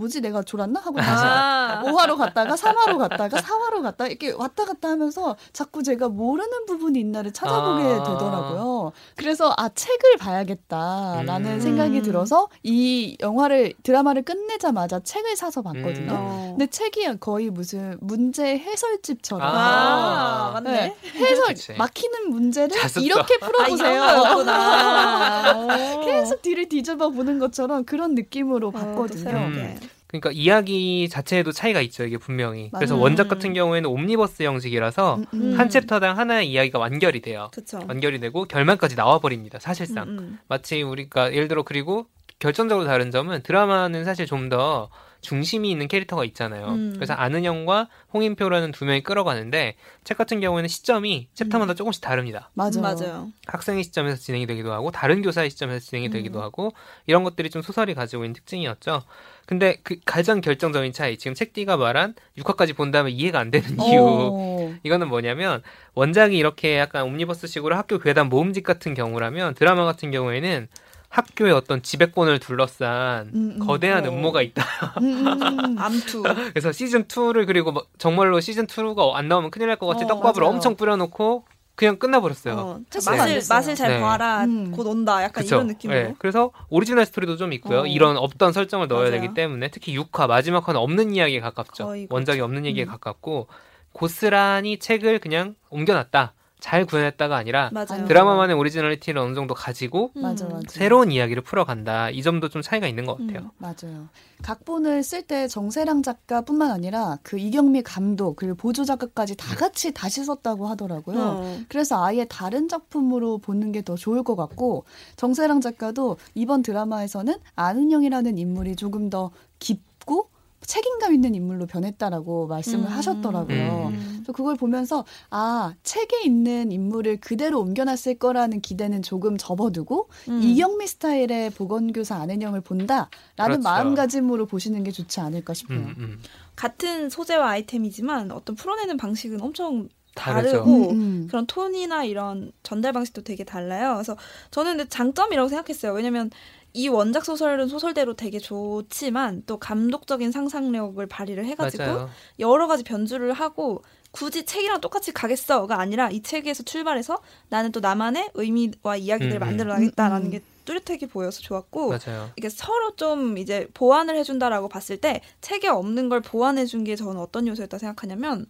뭐지 0.00 0.22
내가 0.22 0.42
졸았나 0.42 0.80
하고 0.80 0.96
다시 0.96 1.24
아, 1.24 1.82
5화로 1.84 2.16
갔다가 2.16 2.54
3화로 2.54 2.98
갔다가 2.98 3.36
4화로 3.36 3.82
갔다가 3.82 4.08
이렇게 4.08 4.32
왔다 4.32 4.64
갔다 4.64 4.88
하면서 4.88 5.36
자꾸 5.52 5.82
제가 5.82 6.08
모르는 6.08 6.66
부분이 6.66 6.98
있나를 6.98 7.32
찾아보게 7.32 7.84
아. 7.84 8.04
되더라고요. 8.04 8.92
그래서 9.16 9.52
아 9.56 9.68
책을 9.68 10.16
봐야겠다라는 10.18 11.52
음. 11.52 11.60
생각이 11.60 12.02
들어서 12.02 12.48
이 12.62 13.16
영화를 13.20 13.74
드라마를 13.82 14.22
끝내자마자 14.22 15.00
책을 15.00 15.36
사서 15.36 15.62
봤거든요. 15.62 16.12
음. 16.12 16.16
어. 16.16 16.54
근데 16.56 16.66
책이 16.66 17.20
거의 17.20 17.50
무슨 17.50 17.98
문제 18.00 18.58
해설집처럼 18.58 19.46
아, 19.46 19.50
아. 19.50 20.50
맞네. 20.54 20.70
네, 20.70 20.96
해설 21.14 21.48
그치. 21.48 21.74
막히는 21.74 22.30
문제를. 22.30 22.76
이렇게 23.02 23.38
아, 23.40 23.46
풀어보세요. 23.46 24.00
거였구나. 24.00 25.66
계속 26.04 26.42
뒤를 26.42 26.68
뒤집어 26.68 27.10
보는 27.10 27.38
것처럼 27.38 27.84
그런 27.84 28.14
느낌으로 28.14 28.68
어, 28.68 28.72
또 28.72 28.78
봤거든요. 28.78 29.30
음. 29.30 29.78
그러니까 30.10 30.30
이야기 30.32 31.08
자체에도 31.08 31.52
차이가 31.52 31.80
있죠 31.82 32.04
이게 32.04 32.18
분명히. 32.18 32.70
그래서 32.74 32.94
맞아요. 32.94 33.04
원작 33.04 33.28
같은 33.28 33.52
경우에는 33.54 33.88
옴니버스 33.88 34.42
형식이라서 34.42 35.16
음, 35.16 35.24
음. 35.34 35.58
한 35.58 35.68
챕터당 35.68 36.18
하나의 36.18 36.50
이야기가 36.50 36.78
완결이 36.78 37.22
돼요. 37.22 37.50
그쵸. 37.52 37.80
완결이 37.88 38.20
되고 38.20 38.44
결말까지 38.44 38.96
나와 38.96 39.18
버립니다. 39.18 39.58
사실상. 39.60 40.08
음, 40.08 40.18
음. 40.18 40.38
마치 40.48 40.82
우리가 40.82 41.32
예를 41.32 41.48
들어 41.48 41.62
그리고 41.62 42.06
결정적으로 42.38 42.86
다른 42.86 43.10
점은 43.10 43.42
드라마는 43.42 44.04
사실 44.04 44.26
좀 44.26 44.48
더 44.50 44.90
중심이 45.20 45.70
있는 45.70 45.88
캐릭터가 45.88 46.24
있잖아요. 46.26 46.68
음. 46.68 46.92
그래서 46.94 47.12
아는형과 47.14 47.88
홍인표라는 48.12 48.72
두 48.72 48.84
명이 48.84 49.02
끌어가는데 49.02 49.76
책 50.04 50.16
같은 50.16 50.40
경우에는 50.40 50.68
시점이 50.68 51.28
챕터마다 51.34 51.74
조금씩 51.74 52.02
다릅니다. 52.02 52.50
맞아요. 52.54 52.70
음, 52.76 52.82
맞아요. 52.82 53.28
학생의 53.46 53.84
시점에서 53.84 54.16
진행이 54.16 54.46
되기도 54.46 54.72
하고 54.72 54.90
다른 54.90 55.22
교사의 55.22 55.50
시점에서 55.50 55.84
진행이 55.84 56.08
음. 56.08 56.12
되기도 56.12 56.42
하고 56.42 56.72
이런 57.06 57.24
것들이 57.24 57.50
좀 57.50 57.62
소설이 57.62 57.94
가지고 57.94 58.24
있는 58.24 58.34
특징이었죠. 58.34 59.02
근데 59.50 59.78
그 59.82 59.96
가장 60.06 60.40
결정적인 60.40 60.92
차이 60.92 61.18
지금 61.18 61.34
책 61.34 61.52
D가 61.52 61.76
말한 61.76 62.14
6화까지 62.38 62.76
본 62.76 62.92
다음에 62.92 63.10
이해가 63.10 63.40
안 63.40 63.50
되는 63.50 63.68
이유 63.82 64.00
어. 64.00 64.74
이거는 64.84 65.08
뭐냐면 65.08 65.60
원작이 65.96 66.38
이렇게 66.38 66.78
약간 66.78 67.02
옴니버스식으로 67.02 67.74
학교 67.74 67.98
괴담 67.98 68.28
모음집 68.28 68.62
같은 68.62 68.94
경우라면 68.94 69.54
드라마 69.54 69.84
같은 69.86 70.12
경우에는 70.12 70.68
학교에 71.08 71.50
어떤 71.50 71.82
지배권을 71.82 72.38
둘러싼 72.38 73.32
음, 73.34 73.54
음. 73.56 73.58
거대한 73.58 74.06
어. 74.06 74.10
음모가 74.10 74.40
있다. 74.42 74.62
음, 75.00 75.26
음, 75.26 75.42
음. 75.42 75.78
암투. 75.82 76.22
그래서 76.22 76.70
시즌 76.70 77.06
2를 77.08 77.44
그리고 77.48 77.72
뭐 77.72 77.84
정말로 77.98 78.38
시즌 78.38 78.68
2가 78.68 79.16
안 79.16 79.26
나오면 79.26 79.50
큰일 79.50 79.66
날 79.66 79.76
것 79.78 79.88
같이 79.88 80.04
어, 80.04 80.06
떡밥을 80.06 80.42
맞아요. 80.42 80.54
엄청 80.54 80.76
뿌려놓고 80.76 81.44
그냥 81.80 81.96
끝나버렸어요. 81.96 82.54
어, 82.56 82.78
네. 82.90 83.00
맛을 83.06 83.34
됐어요. 83.34 83.56
맛을 83.56 83.74
잘 83.74 83.92
네. 83.92 84.00
봐라. 84.00 84.44
음. 84.44 84.70
곧 84.70 84.86
온다. 84.86 85.22
약간 85.22 85.42
그쵸? 85.42 85.56
이런 85.56 85.66
느낌으로. 85.68 85.98
네, 85.98 86.14
그래서 86.18 86.50
오리지널 86.68 87.06
스토리도 87.06 87.38
좀 87.38 87.54
있고요. 87.54 87.80
어. 87.80 87.86
이런 87.86 88.18
없던 88.18 88.52
설정을 88.52 88.86
넣어야 88.86 89.08
맞아요. 89.08 89.18
되기 89.22 89.32
때문에 89.32 89.70
특히 89.70 89.96
6화 89.98 90.26
마지막 90.26 90.68
화는 90.68 90.78
없는 90.78 91.14
이야기에 91.14 91.40
가깝죠. 91.40 91.86
그렇죠. 91.86 92.06
원작이 92.10 92.40
없는 92.42 92.66
얘기에 92.66 92.84
음. 92.84 92.88
가깝고 92.88 93.48
고스란히 93.92 94.78
책을 94.78 95.20
그냥 95.20 95.54
옮겨놨다. 95.70 96.34
잘 96.60 96.84
구현했다가 96.86 97.36
아니라 97.36 97.70
맞아요. 97.72 98.06
드라마만의 98.06 98.56
originality를 98.56 99.20
어느 99.20 99.34
정도 99.34 99.54
가지고 99.54 100.10
음. 100.16 100.22
맞아, 100.22 100.46
맞아. 100.46 100.60
새로운 100.68 101.10
이야기를 101.12 101.42
풀어간다. 101.42 102.10
이 102.10 102.22
점도 102.22 102.48
좀 102.48 102.62
차이가 102.62 102.86
있는 102.86 103.04
것 103.06 103.18
같아요. 103.18 103.40
음. 103.40 103.50
맞아요. 103.58 104.08
각본을 104.42 105.02
쓸 105.02 105.22
때 105.22 105.48
정세랑 105.48 106.02
작가뿐만 106.02 106.70
아니라 106.70 107.18
그 107.22 107.38
이경미 107.38 107.82
감독 107.82 108.36
그리고 108.36 108.54
보조 108.54 108.84
작가까지 108.84 109.36
다 109.36 109.54
같이 109.56 109.92
다시 109.92 110.24
썼다고 110.24 110.66
하더라고요. 110.68 111.18
어. 111.20 111.58
그래서 111.68 112.02
아예 112.02 112.24
다른 112.24 112.66
작품으로 112.68 113.38
보는 113.38 113.72
게 113.72 113.80
더 113.82 113.96
좋을 113.96 114.22
것 114.22 114.36
같고 114.36 114.84
정세랑 115.16 115.60
작가도 115.60 116.16
이번 116.34 116.62
드라마에서는 116.62 117.34
아는형이라는 117.56 118.36
인물이 118.38 118.76
조금 118.76 119.08
더 119.10 119.30
깊고 119.58 120.29
책임감 120.66 121.14
있는 121.14 121.34
인물로 121.34 121.66
변했다라고 121.66 122.46
말씀을 122.46 122.86
음. 122.86 122.90
하셨더라고요. 122.90 123.88
음. 123.92 124.10
그래서 124.16 124.32
그걸 124.32 124.56
보면서 124.56 125.04
아 125.30 125.74
책에 125.82 126.22
있는 126.22 126.70
인물을 126.70 127.20
그대로 127.20 127.60
옮겨놨을 127.60 128.18
거라는 128.18 128.60
기대는 128.60 129.02
조금 129.02 129.36
접어두고 129.38 130.08
음. 130.28 130.40
이경미 130.42 130.86
스타일의 130.86 131.50
보건교사 131.50 132.16
아는형을 132.16 132.60
본다라는 132.60 133.08
그렇죠. 133.36 133.62
마음가짐으로 133.62 134.46
보시는 134.46 134.84
게 134.84 134.90
좋지 134.90 135.20
않을까 135.20 135.54
싶어요. 135.54 135.78
음, 135.78 135.94
음. 135.98 136.22
같은 136.56 137.08
소재와 137.08 137.50
아이템이지만 137.50 138.30
어떤 138.30 138.54
풀어내는 138.56 138.96
방식은 138.96 139.40
엄청. 139.40 139.88
다르고 140.12 140.90
음, 140.90 141.00
음. 141.00 141.26
그런 141.28 141.46
톤이나 141.46 142.02
이런 142.02 142.50
전달 142.64 142.92
방식도 142.92 143.22
되게 143.22 143.44
달라요. 143.44 143.94
그래서 143.94 144.16
저는 144.50 144.76
근데 144.76 144.88
장점이라고 144.88 145.48
생각했어요. 145.48 145.92
왜냐면 145.92 146.30
이 146.72 146.88
원작 146.88 147.24
소설은 147.24 147.68
소설대로 147.68 148.14
되게 148.14 148.38
좋지만 148.38 149.42
또 149.46 149.58
감독적인 149.58 150.30
상상력을 150.30 151.04
발휘를 151.06 151.44
해가지고 151.46 151.82
맞아요. 151.82 152.10
여러 152.38 152.66
가지 152.68 152.84
변주를 152.84 153.32
하고 153.32 153.82
굳이 154.12 154.44
책이랑 154.44 154.80
똑같이 154.80 155.12
가겠어가 155.12 155.80
아니라 155.80 156.10
이 156.10 156.22
책에서 156.22 156.62
출발해서 156.62 157.20
나는 157.48 157.72
또 157.72 157.80
나만의 157.80 158.30
의미와 158.34 158.96
이야기들을 158.96 159.36
음, 159.36 159.42
음. 159.42 159.46
만들어나겠다라는 159.46 160.22
음, 160.22 160.26
음. 160.26 160.30
게 160.30 160.42
뚜렷하게 160.64 161.06
보여서 161.06 161.40
좋았고 161.40 161.90
맞아요. 161.90 162.30
이게 162.36 162.48
서로 162.48 162.94
좀 162.96 163.38
이제 163.38 163.68
보완을 163.74 164.16
해준다라고 164.16 164.68
봤을 164.68 164.96
때 164.96 165.20
책에 165.40 165.68
없는 165.68 166.08
걸 166.08 166.20
보완해준 166.20 166.84
게 166.84 166.96
저는 166.96 167.20
어떤 167.20 167.46
요소였다 167.48 167.78
생각하냐면 167.78 168.46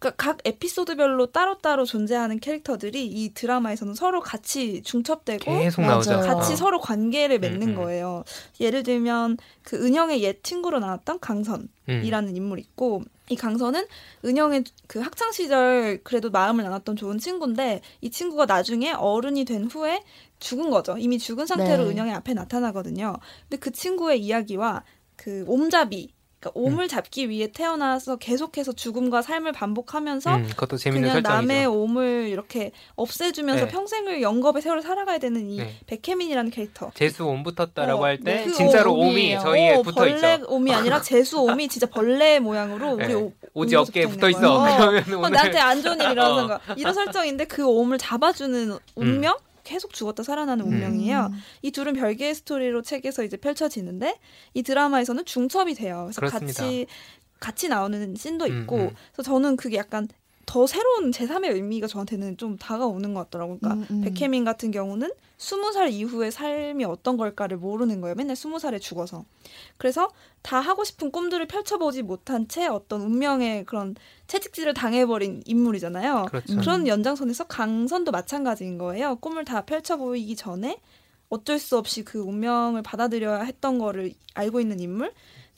그러니까 0.00 0.16
각 0.16 0.38
에피소드별로 0.46 1.26
따로따로 1.26 1.84
존재하는 1.84 2.40
캐릭터들이 2.40 3.06
이 3.06 3.34
드라마에서는 3.34 3.94
서로 3.94 4.20
같이 4.20 4.82
중첩되고 4.82 5.58
계속. 5.58 5.82
나오죠. 5.82 6.20
같이 6.20 6.54
어. 6.54 6.56
서로 6.56 6.80
관계를 6.80 7.38
맺는 7.38 7.62
음, 7.62 7.68
음. 7.68 7.76
거예요. 7.76 8.24
예를 8.60 8.82
들면 8.82 9.36
그 9.62 9.76
은영의 9.76 10.22
옛 10.22 10.42
친구로 10.42 10.80
나왔던 10.80 11.20
강선이라는 11.20 12.28
음. 12.30 12.36
인물이 12.36 12.62
있고 12.62 13.02
이 13.28 13.36
강선은 13.36 13.86
은영의 14.24 14.64
그 14.86 15.00
학창 15.00 15.32
시절 15.32 16.00
그래도 16.02 16.30
마음을 16.30 16.64
나눴던 16.64 16.96
좋은 16.96 17.18
친구인데 17.18 17.82
이 18.00 18.10
친구가 18.10 18.46
나중에 18.46 18.92
어른이 18.92 19.44
된 19.44 19.66
후에 19.66 20.02
죽은 20.38 20.70
거죠. 20.70 20.96
이미 20.96 21.18
죽은 21.18 21.44
상태로 21.44 21.84
네. 21.84 21.90
은영의 21.90 22.14
앞에 22.14 22.32
나타나거든요. 22.32 23.16
근데 23.42 23.58
그 23.58 23.70
친구의 23.70 24.20
이야기와 24.22 24.82
그 25.16 25.44
옴잡이 25.46 26.14
그러니까 26.40 26.58
옴을 26.58 26.88
잡기 26.88 27.28
위해 27.28 27.48
태어나서 27.52 28.16
계속해서 28.16 28.72
죽음과 28.72 29.20
삶을 29.20 29.52
반복하면서 29.52 30.36
음, 30.36 30.48
그것도 30.48 30.78
재밌는 30.78 31.08
그냥 31.08 31.22
남의 31.22 31.64
설정이죠. 31.64 31.72
옴을 31.82 32.28
이렇게 32.30 32.72
없애주면서 32.96 33.66
네. 33.66 33.70
평생을 33.70 34.22
영겁의 34.22 34.62
세월을 34.62 34.80
살아가야 34.82 35.18
되는 35.18 35.50
이 35.50 35.58
네. 35.58 35.78
백혜민이라는 35.86 36.50
캐릭터. 36.50 36.90
재수 36.94 37.26
옴 37.26 37.42
붙었다라고 37.42 38.02
어, 38.02 38.06
할때 38.06 38.22
네, 38.24 38.44
그 38.46 38.52
진짜로. 38.54 38.94
옴이 38.94 39.38
저희에 39.38 39.74
어, 39.74 39.82
붙어 39.82 40.00
벌레 40.00 40.34
있죠. 40.36 40.46
옴이 40.48 40.72
아니라 40.72 41.00
재수 41.02 41.40
옴이 41.42 41.68
진짜 41.68 41.86
벌레 41.86 42.40
모양으로 42.40 42.94
우리 42.94 43.06
네. 43.06 43.14
오, 43.14 43.32
오지 43.52 43.76
어깨에 43.76 44.06
붙어 44.06 44.30
있어. 44.30 44.40
거예요. 44.40 44.78
그러면 44.78 45.14
어, 45.14 45.18
오늘 45.18 45.30
나한테 45.32 45.58
안 45.58 45.82
좋은 45.82 46.00
일 46.00 46.10
일어나는 46.10 46.44
어. 46.44 46.46
거야. 46.46 46.60
이런 46.76 46.94
설정인데 46.94 47.44
그 47.44 47.66
옴을 47.68 47.98
잡아주는 47.98 48.78
운명? 48.94 49.36
계속 49.70 49.92
죽었다 49.92 50.24
살아나는 50.24 50.64
운명이에요. 50.64 51.30
음. 51.32 51.38
이 51.62 51.70
둘은 51.70 51.92
별개의 51.92 52.34
스토리로 52.34 52.82
책에서 52.82 53.22
이제 53.22 53.36
펼쳐지는데 53.36 54.18
이 54.54 54.64
드라마에서는 54.64 55.24
중첩이 55.24 55.74
돼요. 55.74 56.02
그래서 56.06 56.20
그렇습니다. 56.20 56.62
같이 56.62 56.86
같이 57.38 57.68
나오는 57.68 58.16
씬도 58.16 58.46
음, 58.46 58.62
있고 58.62 58.76
음. 58.76 58.90
그래서 59.12 59.22
저는 59.30 59.56
그게 59.56 59.76
약간 59.76 60.08
더 60.44 60.66
새로운 60.66 61.12
제3의 61.12 61.54
의미가 61.54 61.86
저한테는 61.86 62.36
좀 62.36 62.58
다가오는 62.58 63.14
것 63.14 63.24
같더라고요. 63.24 63.58
그러니까 63.60 63.86
음, 63.92 63.98
음. 63.98 64.00
백혜민 64.02 64.44
같은 64.44 64.72
경우는 64.72 65.12
스무 65.40 65.72
살 65.72 65.88
이후의 65.88 66.32
삶이 66.32 66.84
어떤 66.84 67.16
걸까를 67.16 67.56
모르는 67.56 68.02
거예요. 68.02 68.14
맨날 68.14 68.36
스무 68.36 68.58
살에 68.58 68.78
죽어서. 68.78 69.24
그래서 69.78 70.10
다 70.42 70.60
하고 70.60 70.84
싶은 70.84 71.10
꿈들을 71.10 71.46
펼쳐보지 71.48 72.02
못한 72.02 72.46
채 72.46 72.66
어떤 72.66 73.00
운명의 73.00 73.64
그런 73.64 73.96
채찍질을 74.26 74.74
당해버린 74.74 75.42
인물이잖아요. 75.46 76.26
그렇죠. 76.28 76.52
음. 76.52 76.58
그런 76.60 76.86
연장선에서 76.86 77.44
강선도 77.44 78.12
마찬가지인 78.12 78.76
거예요. 78.76 79.16
꿈을 79.16 79.46
다 79.46 79.62
펼쳐 79.62 79.96
보이기 79.96 80.36
전에 80.36 80.78
어쩔 81.30 81.58
수 81.58 81.78
없이 81.78 82.04
그 82.04 82.18
운명을 82.18 82.82
받아들여야 82.82 83.40
했던 83.44 83.78
거를 83.78 84.12
알고 84.34 84.60
있는 84.60 84.78
인물. 84.78 85.10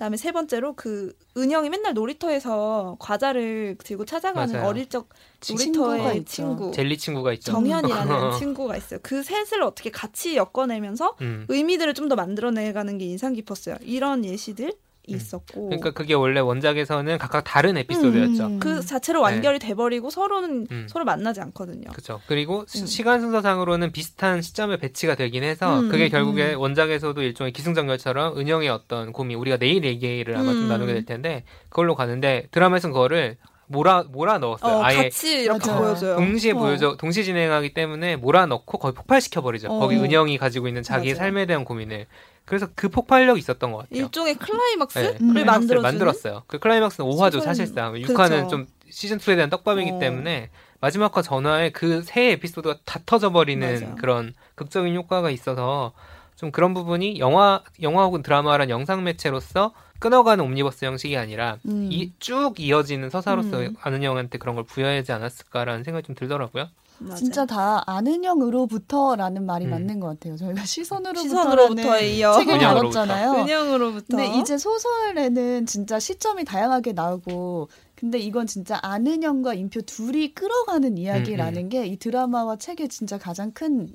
그다음에 0.02 0.16
세 0.16 0.32
번째로 0.32 0.74
그 0.74 1.16
은영이 1.36 1.70
맨날 1.70 1.94
놀이터에서 1.94 2.96
과자를 2.98 3.76
들고 3.84 4.04
찾아가는 4.04 4.52
맞아요. 4.52 4.68
어릴 4.68 4.88
적 4.88 5.08
놀이터의 5.48 6.18
있죠. 6.18 6.32
친구 6.32 6.72
젤리 6.72 6.98
친구가 6.98 7.32
있죠. 7.34 7.52
정현이라는 7.52 8.32
친구가 8.38 8.76
있어요. 8.76 8.98
그 9.04 9.22
셋을 9.22 9.62
어떻게 9.62 9.90
같이 9.90 10.36
엮어내면서 10.36 11.16
음. 11.20 11.46
의미들을 11.48 11.94
좀 11.94 12.02
더 12.08 12.16
만들어내가는 12.16 12.98
게 12.98 13.04
인상 13.06 13.32
깊었어요. 13.32 13.76
이런 13.80 14.24
예시들이 14.24 14.72
있었고 15.06 15.66
그러니까 15.68 15.90
그게 15.90 16.14
원래 16.14 16.38
원작에서는 16.40 17.18
각각 17.18 17.42
다른 17.42 17.76
에피소드였죠. 17.76 18.46
음. 18.46 18.60
그 18.60 18.80
자체로 18.84 19.20
완결이 19.20 19.58
돼버리고 19.58 20.10
서로는 20.10 20.66
음. 20.70 20.86
서로 20.88 21.04
만나지 21.04 21.40
않거든요. 21.40 21.90
그렇죠. 21.90 22.20
그리고 22.26 22.64
시- 22.68 22.82
음. 22.82 22.86
시간 22.86 23.20
순서상으로는 23.20 23.90
비슷한 23.92 24.42
시점에 24.42 24.76
배치가 24.76 25.14
되긴 25.16 25.42
해서 25.42 25.80
음, 25.80 25.88
그게 25.88 26.04
음, 26.04 26.10
결국에 26.10 26.54
원작에서도 26.54 27.20
일종의 27.20 27.52
기승전결처럼 27.52 28.38
은영의 28.38 28.68
어떤 28.68 29.12
고민 29.12 29.38
우리가 29.38 29.56
내일 29.56 29.84
얘기를 29.84 30.36
아마 30.36 30.52
좀 30.52 30.62
음. 30.64 30.68
나누게 30.68 30.92
될 30.92 31.04
텐데 31.04 31.44
그걸로 31.68 31.94
가는데 31.96 32.46
드라마에서는 32.52 32.92
그거를 32.92 33.36
몰아 33.66 34.04
몰아 34.10 34.38
넣었어요. 34.38 34.76
어, 34.78 34.82
아예 34.84 35.04
같이 35.04 35.42
이렇게 35.44 35.66
맞아요. 35.70 35.80
보여줘요. 35.82 36.16
동시에 36.16 36.52
어. 36.52 36.56
보여줘 36.58 36.96
동시 36.98 37.24
진행하기 37.24 37.72
때문에 37.74 38.16
몰아 38.16 38.46
넣고 38.46 38.78
거의 38.78 38.92
폭발시켜 38.94 39.40
버리죠. 39.40 39.68
어. 39.68 39.78
거기 39.80 39.96
은영이 39.96 40.36
가지고 40.38 40.68
있는 40.68 40.82
자기의 40.82 41.14
맞아요. 41.14 41.26
삶에 41.30 41.46
대한 41.46 41.64
고민을. 41.64 42.06
그래서 42.52 42.68
그 42.74 42.90
폭발력이 42.90 43.38
있었던 43.38 43.72
것 43.72 43.78
같아요. 43.78 43.98
일종의 43.98 44.34
클라이막스를 44.34 45.16
네, 45.20 45.80
만들었어요. 45.80 46.42
그 46.46 46.58
클라이막스는 46.58 47.08
5화죠 47.08 47.32
소설- 47.32 47.40
사실상. 47.40 47.92
그렇죠. 47.92 48.12
6화는 48.12 48.50
좀 48.50 48.66
시즌 48.90 49.16
2에 49.16 49.36
대한 49.36 49.48
떡밥이기 49.48 49.92
어. 49.92 49.98
때문에 49.98 50.50
마지막화 50.82 51.22
전화에 51.22 51.70
그 51.70 52.02
세 52.02 52.32
에피소드가 52.32 52.80
다 52.84 53.00
터져버리는 53.06 53.80
맞아요. 53.80 53.94
그런 53.98 54.34
극적인 54.56 54.94
효과가 54.94 55.30
있어서 55.30 55.94
좀 56.36 56.50
그런 56.50 56.74
부분이 56.74 57.20
영화 57.20 57.62
영화 57.80 58.04
혹은 58.04 58.22
드라마란 58.22 58.68
영상 58.68 59.02
매체로서 59.02 59.72
끊어가는 59.98 60.44
옴니버스 60.44 60.84
형식이 60.84 61.16
아니라 61.16 61.56
음. 61.64 61.88
이 61.90 62.12
쭉 62.18 62.60
이어지는 62.60 63.08
서사로서 63.08 63.60
음. 63.60 63.76
아는 63.80 64.02
형한테 64.02 64.36
그런 64.36 64.56
걸 64.56 64.64
부여하지 64.64 65.10
않았을까라는 65.12 65.84
생각이 65.84 66.04
좀 66.06 66.14
들더라고요. 66.14 66.68
맞아요. 67.02 67.16
진짜 67.16 67.46
다 67.46 67.82
아는 67.86 68.24
형으로부터라는 68.24 69.44
말이 69.46 69.66
음. 69.66 69.70
맞는 69.70 70.00
것 70.00 70.08
같아요. 70.08 70.36
저희가 70.36 70.64
시선으로부터라는 70.64 72.04
이어 72.14 72.32
책을. 72.38 72.58
다뤘잖아요. 72.58 73.32
은영으로부터. 73.42 74.16
근데 74.16 74.38
이제 74.38 74.56
소설에는 74.58 75.66
진짜 75.66 75.98
시점이 75.98 76.44
다양하게 76.44 76.92
나오고 76.92 77.68
근데 77.94 78.18
이건 78.18 78.46
진짜 78.46 78.78
아는 78.82 79.22
형과 79.22 79.54
인표 79.54 79.80
둘이 79.82 80.34
끌어가는 80.34 80.98
이야기라는 80.98 81.62
음, 81.64 81.68
게이 81.68 81.96
드라마와 81.98 82.56
책의 82.56 82.88
진짜 82.88 83.16
가장 83.18 83.52
큰 83.52 83.94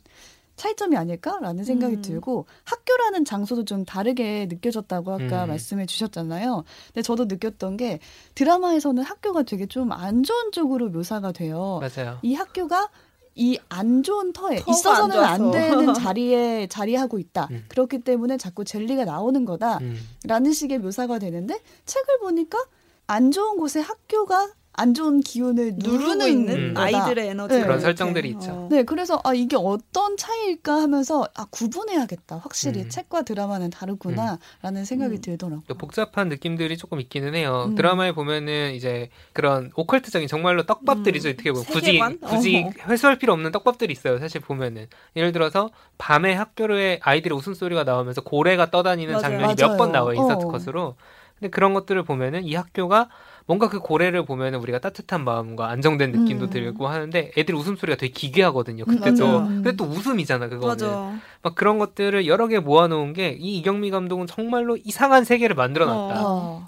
차이점이 0.55 0.97
아닐까라는 0.97 1.63
생각이 1.63 1.97
음. 1.97 2.01
들고 2.01 2.47
학교라는 2.63 3.25
장소도 3.25 3.65
좀 3.65 3.85
다르게 3.85 4.47
느껴졌다고 4.49 5.11
아까 5.13 5.43
음. 5.43 5.49
말씀해 5.49 5.85
주셨잖아요. 5.85 6.63
근데 6.87 7.01
저도 7.03 7.25
느꼈던 7.25 7.77
게 7.77 7.99
드라마에서는 8.33 9.03
학교가 9.03 9.43
되게 9.43 9.67
좀 9.67 9.91
안 9.91 10.23
좋은 10.23 10.51
쪽으로 10.51 10.89
묘사가 10.89 11.31
돼요. 11.31 11.79
맞아요. 11.81 12.17
이 12.23 12.33
학교가 12.33 12.89
이 13.37 13.57
안 13.69 14.01
좋은 14.03 14.33
터에 14.33 14.63
있어서는 14.67 15.17
안 15.17 15.41
안. 15.45 15.51
되는 15.51 15.93
자리에 15.93 16.67
자리하고 16.67 17.19
있다. 17.19 17.47
음. 17.51 17.65
그렇기 17.67 17.99
때문에 17.99 18.37
자꾸 18.37 18.65
젤리가 18.65 19.05
나오는 19.05 19.45
거다. 19.45 19.77
음. 19.79 19.97
라는 20.25 20.51
식의 20.53 20.79
묘사가 20.79 21.19
되는데 21.19 21.59
책을 21.85 22.19
보니까 22.19 22.57
안 23.05 23.31
좋은 23.31 23.57
곳에 23.57 23.79
학교가 23.79 24.49
안 24.79 24.93
좋은 24.93 25.21
기운을 25.21 25.73
누르고 25.77 26.27
있는 26.27 26.69
음. 26.69 26.77
아이들의 26.77 27.29
에너지 27.29 27.55
네. 27.55 27.63
그런 27.63 27.79
설정들이 27.79 28.29
있죠. 28.29 28.67
네, 28.69 28.83
그래서 28.83 29.19
아 29.23 29.33
이게 29.33 29.55
어떤 29.57 30.15
차이일까 30.15 30.83
하면서 30.83 31.27
아 31.35 31.47
구분해야겠다. 31.49 32.37
확실히 32.37 32.81
음. 32.83 32.89
책과 32.89 33.23
드라마는 33.23 33.71
다르구나라는 33.71 34.85
생각이 34.85 35.15
음. 35.15 35.21
들더라고요. 35.21 35.63
또 35.67 35.73
복잡한 35.73 36.29
느낌들이 36.29 36.77
조금 36.77 37.01
있기는 37.01 37.33
해요. 37.33 37.65
음. 37.69 37.75
드라마에 37.75 38.11
보면은 38.11 38.75
이제 38.75 39.09
그런 39.33 39.71
오컬트적인 39.75 40.27
정말로 40.27 40.63
떡밥들이죠. 40.67 41.29
음. 41.29 41.33
어떻게 41.33 41.51
보면 41.51 41.65
굳이 41.65 41.85
세계관? 41.87 42.19
굳이 42.19 42.57
어허. 42.63 42.91
회수할 42.91 43.17
필요 43.17 43.33
없는 43.33 43.51
떡밥들이 43.51 43.91
있어요. 43.91 44.19
사실 44.19 44.41
보면은 44.41 44.85
예를 45.15 45.31
들어서 45.31 45.71
밤에 45.97 46.35
학교에 46.35 46.99
아이들의 47.01 47.35
웃음소리가 47.35 47.83
나오면서 47.83 48.21
고래가 48.21 48.69
떠다니는 48.69 49.13
맞아요. 49.15 49.21
장면이 49.23 49.55
몇 49.55 49.75
번. 49.77 49.91
나와 49.91 50.13
인서트 50.13 50.45
어. 50.45 50.49
컷으로. 50.49 50.95
근데 51.39 51.49
그런 51.49 51.73
것들을 51.73 52.03
보면은 52.03 52.43
이 52.43 52.55
학교가 52.55 53.09
뭔가 53.47 53.69
그 53.69 53.79
고래를 53.79 54.25
보면은 54.25 54.59
우리가 54.59 54.79
따뜻한 54.79 55.23
마음과 55.23 55.69
안정된 55.69 56.11
느낌도 56.11 56.45
음. 56.45 56.49
들고 56.49 56.87
하는데 56.87 57.31
애들 57.37 57.55
웃음소리가 57.55 57.97
되게 57.97 58.11
기괴하거든요. 58.11 58.83
음, 58.87 58.97
그때 58.97 59.13
또 59.15 59.25
맞아요. 59.25 59.47
근데 59.47 59.71
또 59.77 59.85
웃음이잖아 59.85 60.49
그거는. 60.49 60.67
맞아. 60.67 61.17
막 61.41 61.55
그런 61.55 61.79
것들을 61.79 62.27
여러 62.27 62.47
개 62.47 62.59
모아놓은 62.59 63.13
게 63.13 63.37
이 63.39 63.57
이경미 63.57 63.89
감독은 63.89 64.27
정말로 64.27 64.75
이상한 64.77 65.23
세계를 65.23 65.55
만들어 65.55 65.85
놨다. 65.85 66.21
어. 66.25 66.67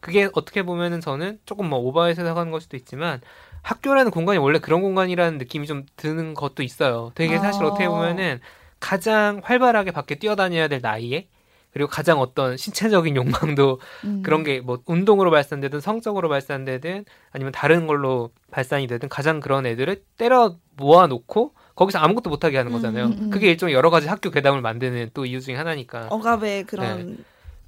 그게 0.00 0.28
어떻게 0.34 0.64
보면은 0.64 1.00
저는 1.00 1.38
조금 1.46 1.68
뭐 1.68 1.78
오버해서 1.78 2.22
생각하는 2.24 2.50
걸 2.50 2.60
수도 2.60 2.76
있지만 2.76 3.20
학교라는 3.62 4.10
공간이 4.10 4.38
원래 4.38 4.58
그런 4.58 4.82
공간이라는 4.82 5.38
느낌이 5.38 5.66
좀 5.68 5.86
드는 5.96 6.34
것도 6.34 6.62
있어요. 6.64 7.12
되게 7.14 7.38
사실 7.38 7.62
아. 7.62 7.68
어떻게 7.68 7.88
보면은 7.88 8.40
가장 8.80 9.40
활발하게 9.44 9.92
밖에 9.92 10.16
뛰어다녀야 10.16 10.68
될 10.68 10.80
나이에 10.82 11.28
그리고 11.76 11.90
가장 11.90 12.20
어떤 12.20 12.56
신체적인 12.56 13.16
욕망도 13.16 13.80
음. 14.04 14.22
그런 14.22 14.44
게 14.44 14.60
뭐 14.64 14.78
운동으로 14.86 15.30
발산되든 15.30 15.80
성적으로 15.80 16.30
발산되든 16.30 17.04
아니면 17.32 17.52
다른 17.52 17.86
걸로 17.86 18.30
발산이 18.50 18.86
되든 18.86 19.10
가장 19.10 19.40
그런 19.40 19.66
애들을 19.66 20.02
때려 20.16 20.56
모아놓고 20.78 21.52
거기서 21.74 21.98
아무것도 21.98 22.30
못하게 22.30 22.56
하는 22.56 22.72
거잖아요. 22.72 23.04
음, 23.08 23.12
음, 23.12 23.18
음. 23.24 23.30
그게 23.30 23.50
일종의 23.50 23.74
여러 23.74 23.90
가지 23.90 24.08
학교 24.08 24.30
괴담을 24.30 24.62
만드는 24.62 25.10
또 25.12 25.26
이유 25.26 25.42
중에 25.42 25.54
하나니까. 25.56 26.06
억압의 26.08 26.64
그런 26.64 27.18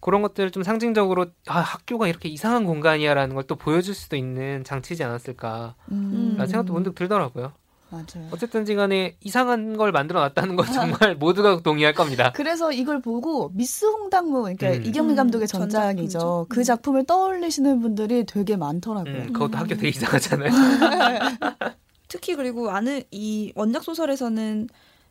그런 0.00 0.22
것들을 0.22 0.52
좀 0.52 0.62
상징적으로 0.62 1.26
아 1.46 1.58
학교가 1.60 2.08
이렇게 2.08 2.30
이상한 2.30 2.64
공간이야라는 2.64 3.34
걸 3.34 3.42
또 3.46 3.56
보여줄 3.56 3.94
수도 3.94 4.16
있는 4.16 4.64
장치지 4.64 5.04
않았을까 5.04 5.74
음. 5.92 6.34
라는 6.38 6.46
생각도 6.46 6.72
문득 6.72 6.94
들더라고요. 6.94 7.52
맞아요. 7.90 8.28
어쨌든지 8.30 8.74
간에 8.74 9.16
이상한 9.20 9.76
걸 9.76 9.92
만들어 9.92 10.20
놨다는 10.20 10.56
건 10.56 10.66
정말 10.66 11.14
모두가 11.16 11.60
동의할 11.62 11.94
겁니다. 11.94 12.32
그래서 12.34 12.70
이걸 12.72 13.00
보고 13.00 13.50
미스 13.54 13.84
홍당무 13.86 14.42
그러니까 14.42 14.72
음. 14.72 14.84
이경미 14.84 15.12
음, 15.12 15.16
감독의. 15.16 15.48
전작이죠. 15.48 16.46
그 16.48 16.60
음. 16.60 16.62
작품을 16.62 17.04
떠올리시는 17.04 17.80
분들이 17.80 18.24
되게 18.24 18.56
많더라고요. 18.56 19.14
음, 19.14 19.32
그것도 19.32 19.52
음. 19.56 19.58
학교 19.58 19.74
되게 19.74 19.88
이상하잖아요. 19.88 20.50
특히 22.08 22.34
그리고 22.34 22.70
아는 22.70 23.02
이 23.10 23.52
원작 23.54 23.82
소설에서는 23.84 24.68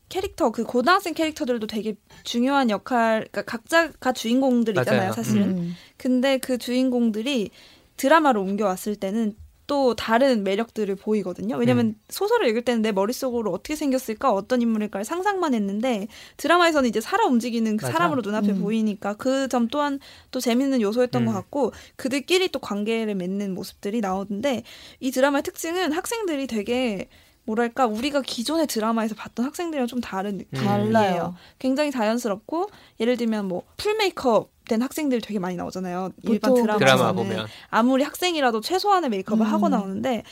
캐릭터 0.09 0.51
그 0.51 0.63
고등학생 0.63 1.13
캐릭터들도 1.13 1.67
되게 1.67 1.95
중요한 2.23 2.69
역할 2.69 3.27
그러니까 3.31 3.43
각자가 3.43 4.13
주인공들이잖아요 4.13 4.99
맞아요. 4.99 5.11
사실은 5.13 5.57
음. 5.57 5.75
근데 5.97 6.37
그 6.37 6.57
주인공들이 6.57 7.49
드라마로 7.97 8.41
옮겨왔을 8.41 8.95
때는 8.95 9.35
또 9.67 9.95
다른 9.95 10.43
매력들을 10.43 10.95
보이거든요. 10.95 11.57
왜냐면 11.57 11.87
음. 11.87 11.95
소설을 12.09 12.47
읽을 12.47 12.63
때는 12.63 12.81
내 12.81 12.91
머릿속으로 12.91 13.51
어떻게 13.51 13.75
생겼을까, 13.75 14.31
어떤 14.31 14.61
인물일까 14.61 15.03
상상만 15.03 15.53
했는데 15.53 16.07
드라마에서는 16.37 16.87
이제 16.89 17.01
살아 17.01 17.25
움직이는 17.25 17.77
그 17.77 17.85
맞아. 17.85 17.93
사람으로 17.93 18.21
눈앞에 18.21 18.51
음. 18.53 18.61
보이니까 18.61 19.13
그 19.15 19.47
점 19.49 19.67
또한 19.67 19.99
또 20.31 20.39
재밌는 20.39 20.81
요소였던 20.81 21.23
음. 21.23 21.25
것 21.27 21.33
같고 21.33 21.73
그들끼리 21.95 22.49
또 22.49 22.59
관계를 22.59 23.15
맺는 23.15 23.53
모습들이 23.53 24.01
나오는데 24.01 24.63
이 24.99 25.11
드라마의 25.11 25.43
특징은 25.43 25.91
학생들이 25.91 26.47
되게 26.47 27.09
뭐랄까 27.47 27.85
우리가 27.87 28.21
기존의 28.21 28.67
드라마에서 28.67 29.15
봤던 29.15 29.45
학생들이랑 29.45 29.87
좀 29.87 30.01
다른 30.01 30.37
느낌. 30.37 30.59
음. 30.59 30.65
달라요. 30.65 31.35
굉장히 31.57 31.91
자연스럽고 31.91 32.69
예를 32.99 33.17
들면 33.17 33.47
뭐 33.47 33.63
full 33.77 33.95
메이크업 33.97 34.49
된 34.67 34.81
학생들 34.81 35.21
되게 35.21 35.39
많이 35.39 35.55
나오잖아요. 35.55 36.11
일반 36.23 36.53
드라마에서는 36.53 36.79
드라마 36.79 37.13
보면 37.13 37.47
아무리 37.69 38.03
학생이라도 38.03 38.59
최소한의 38.61 39.09
메이크업을 39.09 39.45
음. 39.45 39.51
하고 39.51 39.69
나오는데 39.69 40.23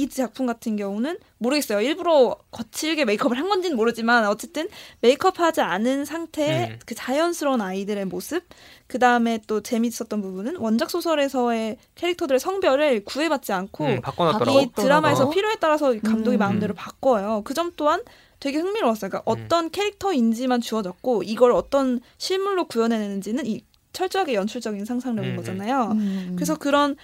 이 0.00 0.08
작품 0.08 0.46
같은 0.46 0.76
경우는 0.76 1.18
모르겠어요. 1.38 1.80
일부러 1.80 2.36
거칠게 2.50 3.04
메이크업을 3.04 3.36
한 3.38 3.48
건지는 3.48 3.76
모르지만 3.76 4.26
어쨌든 4.26 4.68
메이크업하지 5.00 5.60
않은 5.60 6.04
상태의 6.04 6.70
음. 6.70 6.78
그 6.86 6.94
자연스러운 6.94 7.60
아이들의 7.60 8.04
모습. 8.06 8.44
그 8.86 8.98
다음에 8.98 9.40
또 9.46 9.62
재밌었던 9.62 10.22
부분은 10.22 10.56
원작 10.56 10.90
소설에서의 10.90 11.76
캐릭터들의 11.96 12.38
성별을 12.38 13.04
구애받지 13.04 13.52
않고 13.52 13.84
음, 13.84 14.00
바꿔놨더라고. 14.00 14.60
이 14.60 14.70
드라마에서 14.74 15.26
어. 15.26 15.30
필요에 15.30 15.56
따라서 15.60 15.98
감독이 16.00 16.36
음. 16.36 16.38
마음대로 16.38 16.74
바꿔요. 16.74 17.42
그 17.44 17.56
점 17.56 17.72
또한 17.76 18.02
되게 18.38 18.58
흥미로웠어요. 18.58 19.10
그러니까 19.10 19.32
음. 19.32 19.44
어떤 19.44 19.70
캐릭터인지만 19.70 20.60
주어졌고 20.60 21.22
이걸 21.22 21.52
어떤 21.52 22.00
실물로 22.18 22.66
구현해내는지는 22.66 23.46
이 23.46 23.62
철저하게 23.94 24.34
연출적인 24.34 24.84
상상력인 24.84 25.30
음, 25.30 25.36
거잖아요. 25.36 25.92
음. 25.92 26.32
그래서 26.36 26.54
그런 26.56 26.96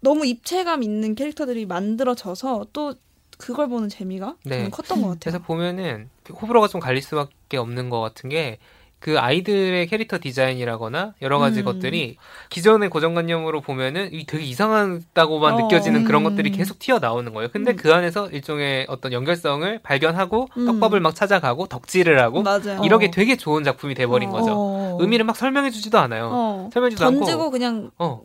너무 0.00 0.26
입체감 0.26 0.82
있는 0.82 1.14
캐릭터들이 1.14 1.66
만들어져서 1.66 2.66
또 2.72 2.94
그걸 3.38 3.68
보는 3.68 3.88
재미가 3.88 4.36
네. 4.44 4.70
컸던 4.70 5.02
것 5.02 5.08
같아요. 5.08 5.20
그래서 5.20 5.38
보면은 5.40 6.08
호불호가 6.30 6.68
좀 6.68 6.80
갈릴 6.80 7.02
수밖에 7.02 7.56
없는 7.56 7.90
것 7.90 8.00
같은 8.00 8.28
게 8.28 8.58
그 8.98 9.18
아이들의 9.18 9.86
캐릭터 9.88 10.18
디자인이라거나 10.18 11.14
여러 11.22 11.38
가지 11.38 11.60
음. 11.60 11.64
것들이 11.66 12.16
기존의 12.48 12.88
고정관념으로 12.88 13.60
보면은 13.60 14.12
이 14.12 14.24
되게 14.24 14.44
이상하다고만 14.44 15.54
어. 15.54 15.62
느껴지는 15.62 16.04
그런 16.04 16.22
음. 16.22 16.30
것들이 16.30 16.50
계속 16.50 16.78
튀어 16.78 16.98
나오는 16.98 17.32
거예요. 17.32 17.50
근데 17.52 17.72
음. 17.72 17.76
그 17.76 17.92
안에서 17.92 18.28
일종의 18.30 18.86
어떤 18.88 19.12
연결성을 19.12 19.80
발견하고 19.82 20.48
음. 20.56 20.66
떡밥을 20.66 21.00
막 21.00 21.14
찾아가고 21.14 21.66
덕질을 21.66 22.20
하고 22.20 22.42
맞아요. 22.42 22.80
이러게 22.84 23.10
되게 23.10 23.36
좋은 23.36 23.64
작품이 23.64 23.94
돼버린 23.94 24.30
어. 24.30 24.32
거죠. 24.32 24.54
어. 24.56 24.98
의미를 25.00 25.24
막 25.24 25.36
설명해주지도 25.36 25.98
않아요. 25.98 26.30
어. 26.32 26.70
설명해주지도 26.72 27.10
던지고 27.10 27.42
않고 27.42 27.50
그냥 27.50 27.90
어, 27.98 28.22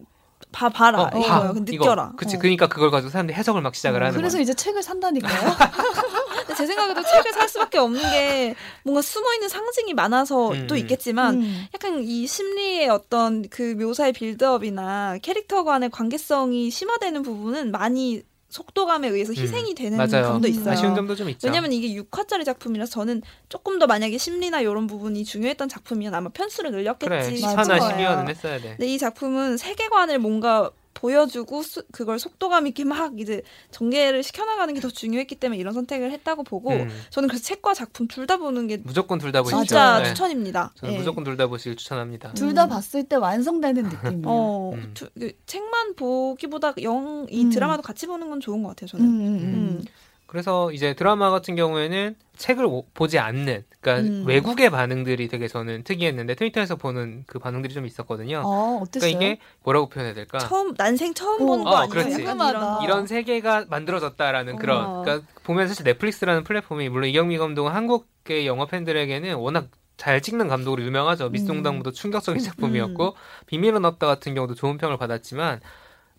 봐 0.51 0.69
봐라 0.69 1.03
어, 1.03 1.09
봐. 1.09 1.17
이거요. 1.17 1.53
그 1.53 1.59
느껴라. 1.59 2.03
이거. 2.09 2.15
그치. 2.17 2.35
어. 2.35 2.39
그러니까 2.39 2.67
그걸 2.67 2.91
가지고 2.91 3.09
사람들이 3.11 3.37
해석을 3.37 3.61
막 3.61 3.73
시작을 3.75 4.01
어, 4.01 4.05
하는 4.07 4.17
그래서 4.17 4.37
거야. 4.37 4.43
이제 4.43 4.53
책을 4.53 4.83
산다니까요. 4.83 5.55
근데 6.41 6.55
제 6.55 6.65
생각에도 6.65 7.01
책을 7.03 7.33
살 7.33 7.47
수밖에 7.49 7.77
없는 7.77 8.01
게 8.01 8.55
뭔가 8.83 9.01
숨어 9.01 9.33
있는 9.35 9.47
상징이 9.49 9.93
많아서 9.93 10.51
음. 10.51 10.67
또 10.67 10.75
있겠지만 10.75 11.35
음. 11.41 11.65
약간 11.73 12.01
이 12.03 12.27
심리의 12.27 12.89
어떤 12.89 13.47
그 13.49 13.75
묘사의 13.79 14.13
빌드업이나 14.13 15.17
캐릭터 15.21 15.63
간의 15.63 15.89
관계성이 15.89 16.69
심화되는 16.69 17.21
부분은 17.23 17.71
많이 17.71 18.23
속도감에 18.51 19.07
의해서 19.07 19.33
희생이 19.33 19.73
되는 19.73 19.93
음. 19.93 19.97
맞아요. 19.97 20.25
점도 20.25 20.47
있어요. 20.47 20.71
아쉬운 20.73 20.93
점도 20.93 21.15
좀 21.15 21.29
있죠. 21.29 21.47
왜냐면 21.47 21.71
이게 21.71 21.99
6화짜리 22.01 22.45
작품이라서 22.45 22.91
저는 22.91 23.21
조금 23.49 23.79
더 23.79 23.87
만약에 23.87 24.17
심리나 24.17 24.59
이런 24.61 24.87
부분이 24.87 25.23
중요했던 25.23 25.69
작품이면 25.69 26.13
아마 26.13 26.29
편수를 26.29 26.71
늘렸겠지 26.71 27.09
그래 27.09 27.19
맞아요. 27.41 27.55
10화나 27.55 27.63
싶은 27.63 27.79
거예요. 27.79 28.09
12화는 28.09 28.29
했어야 28.29 28.59
돼. 28.59 28.69
근데 28.71 28.87
이 28.87 28.97
작품은 28.97 29.57
세계관을 29.57 30.19
뭔가 30.19 30.69
보여주고 31.01 31.63
수- 31.63 31.83
그걸 31.91 32.19
속도감 32.19 32.67
있게 32.67 32.83
막 32.85 33.19
이제 33.19 33.41
전개를 33.71 34.21
시켜나가는 34.23 34.71
게 34.73 34.81
더 34.81 34.89
중요했기 34.89 35.35
때문에 35.35 35.59
이런 35.59 35.73
선택을 35.73 36.11
했다고 36.11 36.43
보고 36.43 36.71
음. 36.71 36.89
저는 37.09 37.27
그래서 37.29 37.43
책과 37.43 37.73
작품 37.73 38.07
둘 38.07 38.25
다 38.27 38.37
보는 38.37 38.67
게 38.67 38.77
무조건 38.77 39.17
둘 39.19 39.31
다 39.31 39.41
보시죠. 39.41 39.57
진짜 39.63 39.99
네. 39.99 40.09
추천입니다. 40.09 40.71
저는 40.75 40.93
예. 40.93 40.97
무조건 40.97 41.23
둘 41.23 41.37
다 41.37 41.47
보시길 41.47 41.75
추천합니다. 41.75 42.33
둘다 42.33 42.65
음. 42.65 42.69
봤을 42.69 43.03
때 43.03 43.15
완성되는 43.15 43.83
느낌이에요. 43.83 44.23
어, 44.25 44.71
음. 44.75 44.91
두- 44.93 45.09
그 45.19 45.31
책만 45.45 45.95
보기보다 45.95 46.73
영이 46.75 47.45
음. 47.45 47.49
드라마도 47.49 47.81
같이 47.81 48.05
보는 48.07 48.29
건 48.29 48.39
좋은 48.39 48.61
것 48.63 48.69
같아요. 48.75 49.01
음, 49.03 49.07
저는. 49.39 49.85
음, 50.31 50.35
음. 50.35 50.37
음. 50.37 50.41
그래서 50.41 50.71
이제 50.71 50.93
드라마 50.93 51.29
같은 51.29 51.55
경우에는 51.55 52.15
책을 52.37 52.65
오- 52.65 52.85
보지 52.93 53.19
않는, 53.19 53.65
그러니까 53.81 54.07
음. 54.09 54.23
외국의 54.25 54.69
반응들이 54.69 55.27
되게 55.27 55.47
저는 55.47 55.83
특이했는데 55.83 56.35
트위터에서 56.35 56.77
보는 56.77 57.25
그 57.27 57.37
반응들이 57.37 57.73
좀 57.73 57.85
있었거든요. 57.85 58.41
어, 58.45 58.79
어땠어요? 58.81 58.99
그러니까 58.99 59.07
이게 59.07 59.39
뭐라고 59.63 59.89
표현해야 59.89 60.13
될까? 60.15 60.39
처음 60.39 60.73
난생 60.75 61.13
처음 61.13 61.41
어, 61.41 61.45
보는 61.45 61.63
거 61.65 61.69
어, 61.71 61.75
아니에요? 61.75 61.89
그렇지. 61.89 62.15
궁금하다. 62.23 62.59
이런. 62.59 62.83
이런 62.83 63.07
세계가 63.07 63.65
만들어졌다라는 63.69 64.55
그런, 64.55 64.85
어. 64.85 65.01
그러니까 65.03 65.27
보면 65.43 65.67
사실 65.67 65.83
넷플릭스라는 65.83 66.43
플랫폼이 66.43 66.89
물론 66.89 67.09
이경미 67.09 67.37
감독은 67.37 67.71
한국의 67.71 68.47
영화 68.47 68.65
팬들에게는 68.65 69.35
워낙 69.35 69.67
잘 69.97 70.19
찍는 70.19 70.47
감독으로 70.47 70.81
유명하죠. 70.81 71.27
음. 71.27 71.31
미스동당부도 71.33 71.91
충격적인 71.91 72.41
작품이었고 72.41 73.15
비밀은 73.45 73.85
없다 73.85 74.07
같은 74.07 74.33
경우도 74.33 74.55
좋은 74.55 74.77
평을 74.79 74.97
받았지만 74.97 75.59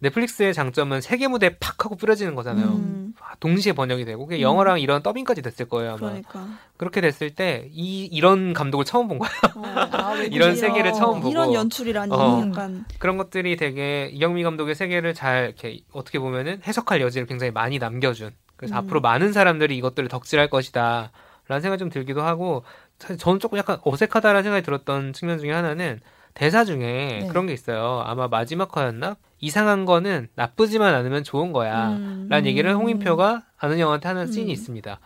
넷플릭스의 0.03 0.53
장점은 0.53 1.01
세계 1.01 1.29
무대에 1.29 1.57
팍 1.61 1.85
하고 1.85 1.95
뿌려지는 1.95 2.35
거잖아요. 2.35 2.67
음, 2.67 3.15
아, 3.21 3.35
동시에 3.39 3.73
번역이 3.73 4.05
되고 4.05 4.27
그게 4.27 4.41
음. 4.41 4.43
영어랑 4.43 4.81
이런 4.81 5.03
더빙까지 5.03 5.43
됐을 5.43 5.67
거예요 5.69 5.91
아마 5.91 5.99
그러니까. 5.99 6.47
그렇게 6.77 7.01
됐을 7.01 7.31
때 7.35 7.69
이 7.73 8.05
이런 8.07 8.53
감독을 8.53 8.85
처음 8.85 9.07
본 9.09 9.19
거야 9.19 9.31
어, 9.55 9.63
아. 9.65 10.15
이런 10.31 10.57
세계를 10.57 10.93
처음 10.93 11.21
보고. 11.21 11.31
이런 11.31 11.53
연출이라니 11.55 12.13
어. 12.13 12.43
약간 12.47 12.85
그런 12.99 13.17
것들이 13.17 13.57
되게 13.57 14.11
이경미 14.13 14.43
감독의 14.43 14.75
세계를 14.75 15.15
잘 15.15 15.45
이렇게 15.47 15.81
어떻게 15.93 16.19
보면은 16.19 16.61
해석할 16.67 17.01
여지를 17.01 17.27
굉장히 17.27 17.53
많이 17.53 17.79
남겨준 17.79 18.33
그래서 18.57 18.75
음. 18.75 18.79
앞으로 18.79 19.01
많은 19.01 19.33
사람들이 19.33 19.77
이것들을 19.77 20.09
덕질할 20.09 20.51
것이다 20.51 21.13
라는 21.49 21.61
생각이 21.61 21.79
좀 21.79 21.91
들기도 21.91 22.23
하고 22.23 22.65
사실 22.99 23.19
저는 23.19 23.39
조금 23.41 23.59
약간 23.59 23.79
어색하다라는 23.85 24.43
생각이 24.43 24.65
들었던 24.65 25.13
측면 25.13 25.39
중에 25.39 25.53
하나는 25.53 26.01
대사 26.35 26.65
중에 26.65 27.21
네. 27.23 27.27
그런 27.29 27.47
게 27.47 27.53
있어요 27.53 28.03
아마 28.05 28.29
마지막 28.29 28.77
화였나 28.77 29.17
이상한 29.41 29.85
거는 29.85 30.29
나쁘지만 30.35 30.95
않으면 30.95 31.25
좋은 31.25 31.53
거야 31.53 31.91
음. 31.91 32.27
라는 32.31 32.47
얘기를 32.47 32.71
음. 32.71 32.77
홍인표가 32.77 33.43
아는 33.59 33.79
형한테 33.79 34.09
하는 34.09 34.31
씬이 34.31 34.47
음. 34.47 34.51
있습니다. 34.51 35.01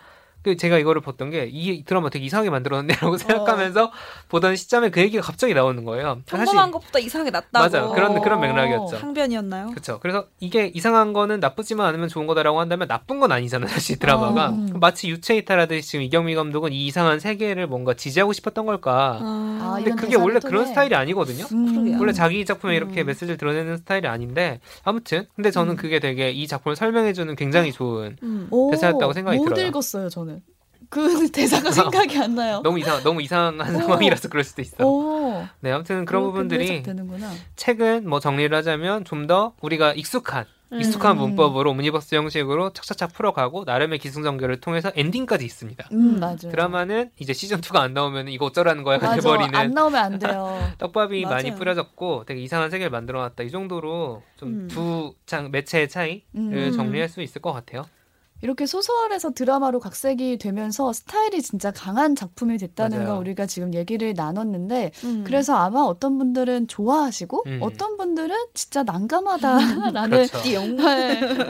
그 0.47 0.57
제가 0.57 0.79
이거를 0.79 1.03
봤던 1.03 1.31
게 1.31 1.51
이 1.53 1.85
드라마 1.85 2.09
되게 2.11 2.25
이상하게 2.27 2.51
만들었네라고 2.51 3.17
생각하면서 3.19 3.91
보던 4.29 4.55
시점에 4.57 4.91
그 4.91 5.01
얘기가 5.01 5.23
갑자기 5.23 5.55
나오는 5.55 5.85
거예요. 5.85 6.21
평범한 6.27 6.71
것보다 6.71 6.99
이상하게 7.01 7.31
낫다고. 7.31 7.69
맞아요. 7.77 7.93
그런 7.93 8.17
어. 8.17 8.21
그런 8.21 8.41
맥락이었죠. 8.41 8.97
항변이었나요? 8.99 9.69
그렇죠. 9.71 9.99
그래서 10.01 10.27
이게 10.39 10.71
이상한 10.75 11.13
거는 11.13 11.41
나쁘지만 11.41 11.87
않으면 11.87 12.09
좋은 12.09 12.27
거다라고 12.27 12.61
한다면 12.61 12.87
나쁜 12.89 13.19
건 13.21 13.33
아니잖아요. 13.33 13.69
사실 13.69 13.99
드라마가 13.99 14.51
음. 14.51 14.71
마치 14.81 15.09
유체 15.09 15.37
이탈하듯이 15.37 15.89
지금 15.89 16.05
이경미 16.05 16.35
감독은 16.35 16.73
이 16.73 16.87
이상한 16.87 17.19
세계를 17.19 17.67
뭔가 17.67 17.95
지지하고 17.95 18.33
싶었던 18.33 18.67
걸까. 18.67 19.19
아, 19.21 19.73
근데 19.77 19.83
이런 19.91 19.97
그게 19.97 20.17
원래. 20.17 20.39
그런 20.41 20.67
스타일이 20.67 20.95
아니거든요. 20.95 21.47
음. 21.53 21.99
원래 21.99 22.13
자기 22.13 22.45
작품에 22.45 22.77
이렇게 22.77 23.03
음. 23.03 23.07
메시지를 23.07 23.37
드러내는 23.39 23.79
스타일이 23.79 24.07
아닌데 24.07 24.61
아무튼 24.85 25.27
근데 25.35 25.51
저는 25.51 25.73
음. 25.73 25.77
그게 25.77 25.99
되게 25.99 26.31
이 26.31 26.47
작품을 26.47 26.77
설명해주는 26.77 27.35
굉장히 27.37 27.73
좋은 27.73 28.17
음. 28.23 28.47
오, 28.51 28.71
대사였다고 28.71 29.13
생각이 29.13 29.39
못 29.39 29.47
들어요. 29.47 29.67
읽었어요 29.69 30.09
저는. 30.11 30.36
그 30.91 31.31
대사가 31.33 31.71
생각이 31.71 32.19
안 32.19 32.35
나요. 32.35 32.61
너무 32.63 32.79
이상 32.79 33.03
너무 33.03 33.21
이상한 33.23 33.61
오. 33.61 33.79
상황이라서 33.79 34.29
그럴 34.29 34.45
수도 34.45 34.63
있어. 34.63 34.85
오, 34.87 35.45
네, 35.61 35.73
아무튼 35.73 36.05
그런 36.05 36.23
부분들이. 36.23 36.83
책은 37.57 38.09
뭐 38.09 38.21
정리를 38.21 38.57
하자면 38.57 39.05
좀 39.05 39.27
더 39.27 39.55
우리가 39.61 39.93
익숙한 39.95 40.45
익숙한 40.73 41.17
음. 41.17 41.23
문법으로 41.23 41.71
오므니버스 41.73 42.15
형식으로 42.15 42.73
착착착 42.73 43.13
풀어가고 43.13 43.65
나름의 43.65 43.99
기승전결을 43.99 44.61
통해서 44.61 44.93
엔딩까지 44.95 45.45
있습니다. 45.45 45.89
음 45.93 46.21
맞아요. 46.21 46.37
드라마는 46.37 47.11
이제 47.19 47.33
시즌 47.33 47.61
2가 47.61 47.77
안 47.81 47.93
나오면 47.95 48.29
이거 48.29 48.47
어쩌라는 48.47 48.83
거야가 48.85 49.09
맞아. 49.09 49.21
돼버리는 49.21 49.55
안 49.55 49.71
나오면 49.73 50.01
안 50.01 50.19
돼요. 50.21 50.61
떡밥이 50.79 51.23
맞아요. 51.23 51.35
많이 51.35 51.55
뿌려졌고 51.57 52.25
되게 52.27 52.41
이상한 52.41 52.71
세계를 52.71 52.91
만들어놨다 52.91 53.43
이 53.43 53.51
정도로 53.51 54.23
음. 54.43 54.69
좀두장 54.69 55.51
매체의 55.51 55.89
차이를 55.89 56.23
음. 56.37 56.73
정리할 56.73 57.09
수 57.09 57.21
있을 57.23 57.41
것 57.43 57.53
같아요. 57.53 57.85
이렇게 58.43 58.67
소설에서 58.67 59.31
드라마로 59.33 59.81
각색이 59.81 60.39
되면서 60.39 60.93
스타일이 60.93 61.41
진짜 61.41 61.71
강한 61.71 62.15
작품이 62.15 62.59
됐다는 62.59 62.99
맞아요. 62.99 63.15
거 63.15 63.19
우리가 63.21 63.47
지금 63.47 63.73
얘기를 63.75 64.13
나눴는데 64.15 64.93
음. 65.05 65.25
그래서 65.27 65.55
아마 65.57 65.81
어떤 65.81 66.19
분들은 66.19 66.69
좋아하시고 66.69 67.45
음. 67.47 67.59
어떤 67.63 67.97
분들은 67.97 68.37
진짜 68.55 68.83
난감하다라는 68.85 70.27
그렇죠. 70.29 70.43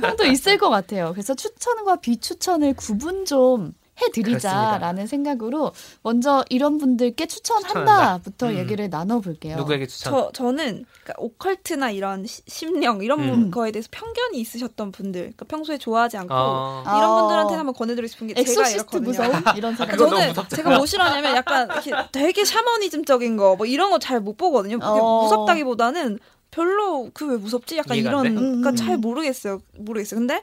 평도 0.00 0.24
있을 0.26 0.58
것 0.58 0.70
같아요. 0.70 1.10
그래서 1.12 1.34
추천과 1.34 1.96
비추천을 1.96 2.74
구분 2.74 3.24
좀 3.24 3.72
해드리자라는 4.02 5.06
생각으로 5.06 5.72
먼저 6.02 6.44
이런 6.50 6.78
분들께 6.78 7.26
추천한다부터 7.26 8.48
음. 8.48 8.56
얘기를 8.58 8.88
나눠볼게요. 8.90 9.56
누구에게 9.56 9.86
추천? 9.86 10.12
저 10.12 10.30
저는 10.32 10.84
그러니까 11.02 11.14
occult나 11.18 11.90
이런 11.90 12.26
시- 12.26 12.42
심령 12.46 13.02
이런 13.02 13.20
음. 13.20 13.50
거에 13.50 13.72
대해서 13.72 13.88
편견이 13.90 14.38
있으셨던 14.40 14.92
분들, 14.92 15.20
그러니까 15.20 15.44
평소에 15.46 15.78
좋아하지 15.78 16.16
않고 16.18 16.34
어, 16.34 16.82
아. 16.86 16.96
이런 16.98 17.20
분들한테 17.20 17.54
한번 17.54 17.74
권해드리고 17.74 18.06
싶은 18.10 18.26
게 18.28 18.34
제가 18.34 18.50
엑소시스트 18.50 18.76
이렇거든요. 18.96 19.08
무서움 19.08 19.56
이런 19.56 19.74
아, 19.74 19.76
사람. 19.76 19.96
너무 19.96 20.10
저는. 20.16 20.34
제가 20.50 20.76
뭐 20.76 20.86
싫어하냐면 20.86 21.36
약간 21.36 21.68
이렇게 21.70 21.92
되게 22.12 22.44
샤머니즘적인 22.44 23.36
거 23.36 23.56
뭐 23.56 23.64
이런 23.66 23.90
거 23.90 23.98
잘 23.98 24.20
못 24.20 24.36
보거든요. 24.36 24.78
어. 24.82 25.22
무섭다기보다는 25.22 26.18
별로 26.50 27.10
그 27.12 27.26
왜 27.26 27.36
무섭지? 27.36 27.76
약간 27.76 27.96
이런 27.96 28.22
돼? 28.24 28.30
그러니까 28.34 28.70
음. 28.70 28.76
잘 28.76 28.96
모르겠어요. 28.98 29.60
모르겠어요. 29.78 30.20
근데 30.20 30.42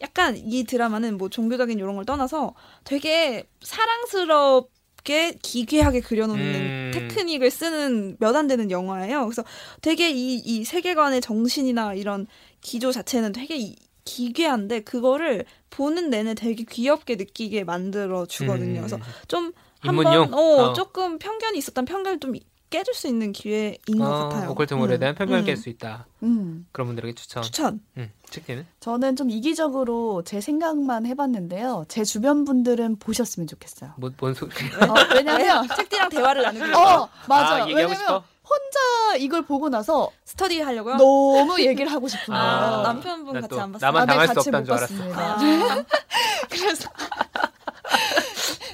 약간 0.00 0.36
이 0.36 0.64
드라마는 0.64 1.16
뭐 1.16 1.28
종교적인 1.28 1.78
이런 1.78 1.96
걸 1.96 2.04
떠나서 2.04 2.54
되게 2.84 3.44
사랑스럽 3.62 4.70
게 5.04 5.34
기괴하게 5.40 6.00
그려놓는 6.00 6.44
음. 6.44 6.90
테크닉을 6.92 7.48
쓰는 7.52 8.16
몇 8.18 8.34
안 8.34 8.48
되는 8.48 8.72
영화예요. 8.72 9.24
그래서 9.26 9.44
되게 9.80 10.10
이, 10.10 10.34
이 10.34 10.64
세계관의 10.64 11.20
정신이나 11.20 11.94
이런 11.94 12.26
기조 12.60 12.90
자체는 12.90 13.30
되게 13.32 13.56
이- 13.56 13.76
기괴한데 14.04 14.80
그거를 14.80 15.44
보는 15.70 16.10
내내 16.10 16.34
되게 16.34 16.64
귀엽게 16.64 17.14
느끼게 17.16 17.62
만들어 17.64 18.26
주거든요. 18.26 18.80
음. 18.80 18.86
그래서 18.86 18.98
좀? 19.28 19.52
한번 19.80 20.06
어, 20.34 20.36
어. 20.36 20.72
조금 20.72 21.18
편견이 21.20 21.56
있었던 21.58 21.84
편견을 21.84 22.18
좀 22.18 22.34
깨줄 22.70 22.94
수 22.94 23.06
있는 23.06 23.32
기회인 23.32 23.76
것 23.98 24.04
어, 24.04 24.28
같아요. 24.28 24.50
오컬트물에 24.50 24.94
음. 24.96 25.00
대한 25.00 25.14
편견을 25.14 25.42
음. 25.42 25.46
깰수 25.46 25.68
있다. 25.68 26.06
음. 26.22 26.66
그런 26.72 26.88
분들에게 26.88 27.14
추천. 27.14 27.42
추천. 27.42 27.80
음, 27.96 28.10
책디는? 28.30 28.66
저는 28.80 29.16
좀 29.16 29.30
이기적으로 29.30 30.22
제 30.24 30.40
생각만 30.40 31.06
해봤는데요. 31.06 31.84
제 31.88 32.04
주변 32.04 32.44
분들은 32.44 32.96
보셨으면 32.98 33.46
좋겠어요. 33.46 33.92
뭐, 33.98 34.10
뭔 34.18 34.34
소리? 34.34 34.50
어, 34.50 34.94
왜냐면 35.14 35.66
책디랑 35.76 36.08
대화를 36.08 36.42
나누기 36.42 36.64
위해서 36.64 37.02
어 37.04 37.08
맞아. 37.28 37.54
아, 37.56 37.60
얘기하고 37.68 37.74
왜냐면 37.76 37.96
싶어? 37.96 38.24
혼자 38.48 39.16
이걸 39.18 39.42
보고 39.42 39.68
나서 39.68 40.10
스터디 40.24 40.60
하려고요. 40.60 40.96
너무 40.96 41.60
얘기를 41.60 41.90
하고 41.90 42.06
싶은 42.08 42.26
거예요. 42.32 42.40
아, 42.42 42.82
남편분 42.82 43.34
나 43.34 43.40
같이 43.40 43.50
또안 43.50 43.72
봤어요. 43.72 43.86
나만 43.90 44.02
아, 44.02 44.06
네, 44.06 44.12
당할 44.12 44.28
수 44.28 44.34
같이 44.34 44.48
없다는 44.48 44.60
못줄 44.60 44.74
알았어. 44.74 44.94
봤습니다. 44.94 45.74
아, 45.74 45.84
그래서 46.50 46.88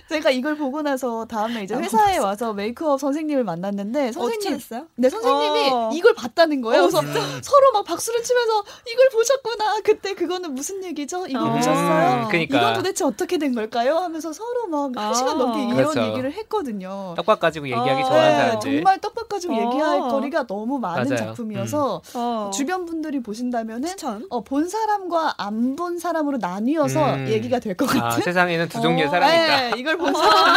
제가 0.08 0.30
이걸 0.30 0.56
보고 0.56 0.82
나서 0.82 1.24
다음에 1.24 1.62
이제 1.62 1.74
아, 1.74 1.78
회사에 1.78 2.18
와서 2.18 2.52
메이크업 2.52 3.00
선생님을 3.00 3.44
만났는데 3.44 4.12
선생님 4.12 4.54
했어요? 4.54 4.86
네 4.94 5.08
선생님이 5.08 5.70
어. 5.70 5.90
이걸 5.94 6.14
봤다는 6.14 6.60
거예요. 6.60 6.82
그래서 6.82 7.00
음. 7.00 7.40
서로 7.42 7.72
막 7.72 7.84
박수를 7.84 8.22
치면서 8.22 8.62
이걸 8.92 9.08
보셨구나. 9.10 9.80
그때 9.82 10.14
그거는 10.14 10.54
무슨 10.54 10.84
얘기죠? 10.84 11.26
이거 11.28 11.44
음, 11.44 11.52
보셨어요? 11.54 12.28
그러니까. 12.28 12.58
이건 12.58 12.74
도대체 12.74 13.04
어떻게 13.04 13.38
된 13.38 13.54
걸까요? 13.54 13.96
하면서 13.96 14.32
서로 14.34 14.66
막한 14.66 14.98
아. 14.98 15.14
시간 15.14 15.38
넘게 15.38 15.62
이런 15.64 15.76
그렇죠. 15.76 16.02
얘기를 16.02 16.30
했거든요. 16.32 17.14
떡밥 17.16 17.40
가지고 17.40 17.66
얘기하기 17.68 18.02
어, 18.02 18.04
좋아하는 18.06 18.30
네, 18.30 18.36
사람들. 18.44 18.74
정말 18.76 19.00
떡밥 19.00 19.28
가지고 19.42 19.54
어. 19.54 19.66
얘기할 19.66 20.00
거리가 20.00 20.46
너무 20.46 20.78
많은 20.78 21.04
맞아요. 21.08 21.16
작품이어서 21.26 22.02
어. 22.14 22.50
주변 22.54 22.84
분들이 22.86 23.20
보신다면은. 23.20 23.90
어, 24.30 24.42
본 24.44 24.68
사람과 24.68 25.34
안 25.38 25.72
본 25.76 25.98
사람으로 25.98 26.36
나뉘어서 26.36 27.14
음. 27.14 27.28
얘기가 27.28 27.58
될것 27.58 27.88
아, 27.96 28.00
같은. 28.10 28.22
세상에는 28.22 28.68
두 28.68 28.80
종류의 28.82 29.06
어, 29.06 29.10
사람이 29.10 29.32
있다. 29.32 29.70
네, 29.70 29.80
이걸 29.80 29.96
본 29.98 30.12
사람. 30.12 30.54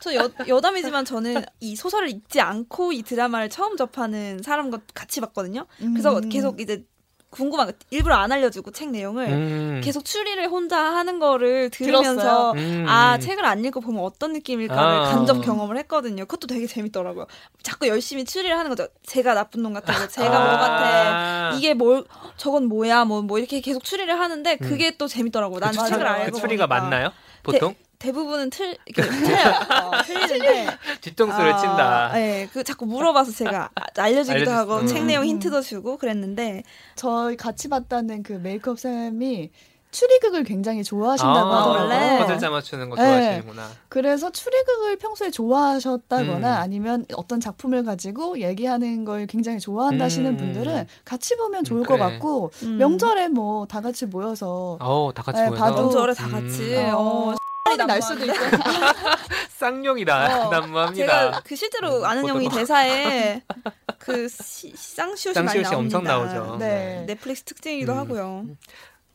저 0.00 0.14
여, 0.14 0.28
여담이지만 0.46 1.04
저는 1.06 1.44
이 1.60 1.74
소설을 1.76 2.10
읽지 2.10 2.40
않고 2.40 2.92
이 2.92 3.02
드라마를 3.02 3.48
처음 3.48 3.76
접하는 3.76 4.42
사람과 4.42 4.80
같이 4.94 5.20
봤거든요. 5.20 5.66
그래서 5.78 6.18
음. 6.18 6.28
계속 6.28 6.60
이제 6.60 6.84
궁금한 7.30 7.66
거 7.66 7.72
일부러 7.90 8.14
안 8.16 8.32
알려주고 8.32 8.70
책 8.70 8.90
내용을 8.90 9.28
음. 9.28 9.80
계속 9.84 10.04
추리를 10.04 10.46
혼자 10.48 10.78
하는 10.78 11.18
거를 11.18 11.68
들으면서. 11.70 12.52
음. 12.52 12.86
아 12.88 13.18
책을 13.18 13.44
안 13.44 13.62
읽고 13.64 13.80
보면 13.80 14.02
어떤 14.02 14.32
느낌일까를 14.32 14.82
아. 14.82 15.10
간접 15.10 15.44
경험을 15.44 15.76
했거든요. 15.78 16.24
그것도 16.24 16.46
되게 16.46 16.66
재밌더라고요. 16.66 17.26
자꾸 17.62 17.86
열심히 17.86 18.24
추리를 18.24 18.56
하는 18.56 18.70
거죠. 18.70 18.88
제가 19.04 19.34
나쁜 19.34 19.62
놈 19.62 19.74
같은 19.74 19.94
거, 19.94 20.08
제가 20.08 20.30
뭐 20.30 20.38
같아, 20.58 20.84
아. 20.86 21.52
이게 21.54 21.74
뭘 21.74 22.04
저건 22.38 22.64
뭐야, 22.66 23.04
뭐뭐 23.04 23.38
이렇게 23.38 23.60
계속 23.60 23.84
추리를 23.84 24.18
하는데 24.18 24.56
그게 24.56 24.96
또 24.96 25.06
재밌더라고. 25.06 25.58
난 25.60 25.70
그 25.72 25.76
책을 25.84 25.98
추리- 25.98 26.08
알고 26.08 26.32
그 26.36 26.40
추리가 26.40 26.66
보니까. 26.66 26.80
맞나요? 26.82 27.12
보통 27.42 27.74
대 27.74 27.87
부분은 28.08 28.50
틀 28.50 28.76
이렇게 28.86 29.10
틀려요. 29.10 29.54
어, 29.92 30.02
틀리는데 30.04 30.66
뒤통수를 31.00 31.52
아, 31.52 31.56
친다. 31.58 32.12
네, 32.12 32.48
그 32.52 32.62
자꾸 32.62 32.86
물어봐서 32.86 33.32
제가 33.32 33.70
아- 33.74 33.82
알려주기도 34.02 34.50
하고 34.52 34.76
음. 34.76 34.86
책 34.86 35.04
내용 35.04 35.22
음. 35.24 35.26
힌트도 35.28 35.60
주고 35.62 35.96
그랬는데 35.98 36.62
저희 36.94 37.36
같이 37.36 37.68
봤다는 37.68 38.22
그 38.22 38.34
메이크업 38.34 38.78
쌤이 38.78 39.50
추리극을 39.90 40.44
굉장히 40.44 40.84
좋아하신다고 40.84 41.38
아, 41.50 41.60
하더라고요. 41.62 41.80
원래. 41.98 42.18
퍼즐 42.26 42.50
맞추는 42.50 42.90
거 42.90 42.96
네. 42.96 43.02
좋아하시는구나. 43.02 43.68
그래서 43.88 44.30
추리극을 44.30 44.96
평소에 44.98 45.30
좋아하셨다거나 45.30 46.36
음. 46.56 46.62
아니면 46.62 47.06
어떤 47.16 47.40
작품을 47.40 47.82
가지고 47.84 48.38
얘기하는 48.38 49.04
걸 49.06 49.26
굉장히 49.26 49.58
좋아한다시는 49.58 50.32
음. 50.32 50.36
분들은 50.36 50.86
같이 51.06 51.36
보면 51.36 51.64
좋을 51.64 51.80
음, 51.80 51.84
것 51.86 51.94
그래. 51.96 51.98
같고 52.10 52.52
음. 52.62 52.76
명절에 52.76 53.28
뭐 53.28 53.66
다 53.66 53.80
같이 53.80 54.04
모여서 54.06 54.76
어우, 54.78 55.12
다 55.14 55.22
같이 55.22 55.40
네, 55.40 55.48
모여서. 55.48 55.64
봐도- 55.64 55.82
명절에 55.82 56.14
다 56.14 56.28
같이 56.28 56.76
음. 56.76 56.94
어, 56.94 57.24
화가 57.30 57.36
날 57.76 58.02
수도 58.02 58.24
있고 58.24 58.34
쌍용이다. 59.50 60.46
어, 60.46 60.50
난무합니다. 60.50 61.06
제가 61.06 61.40
그 61.44 61.56
실제로 61.56 62.04
아는 62.06 62.22
보통- 62.22 62.36
형이 62.36 62.48
대사에 62.50 63.42
그 63.98 64.28
시- 64.28 64.72
쌍시옷이 64.76 65.44
많이 65.44 65.62
나옵니다. 65.62 65.76
엄청 65.76 66.04
나오죠. 66.04 66.56
네. 66.58 67.04
넷플릭스 67.06 67.42
특징이기도 67.44 67.92
음. 67.92 67.98
하고요. 67.98 68.44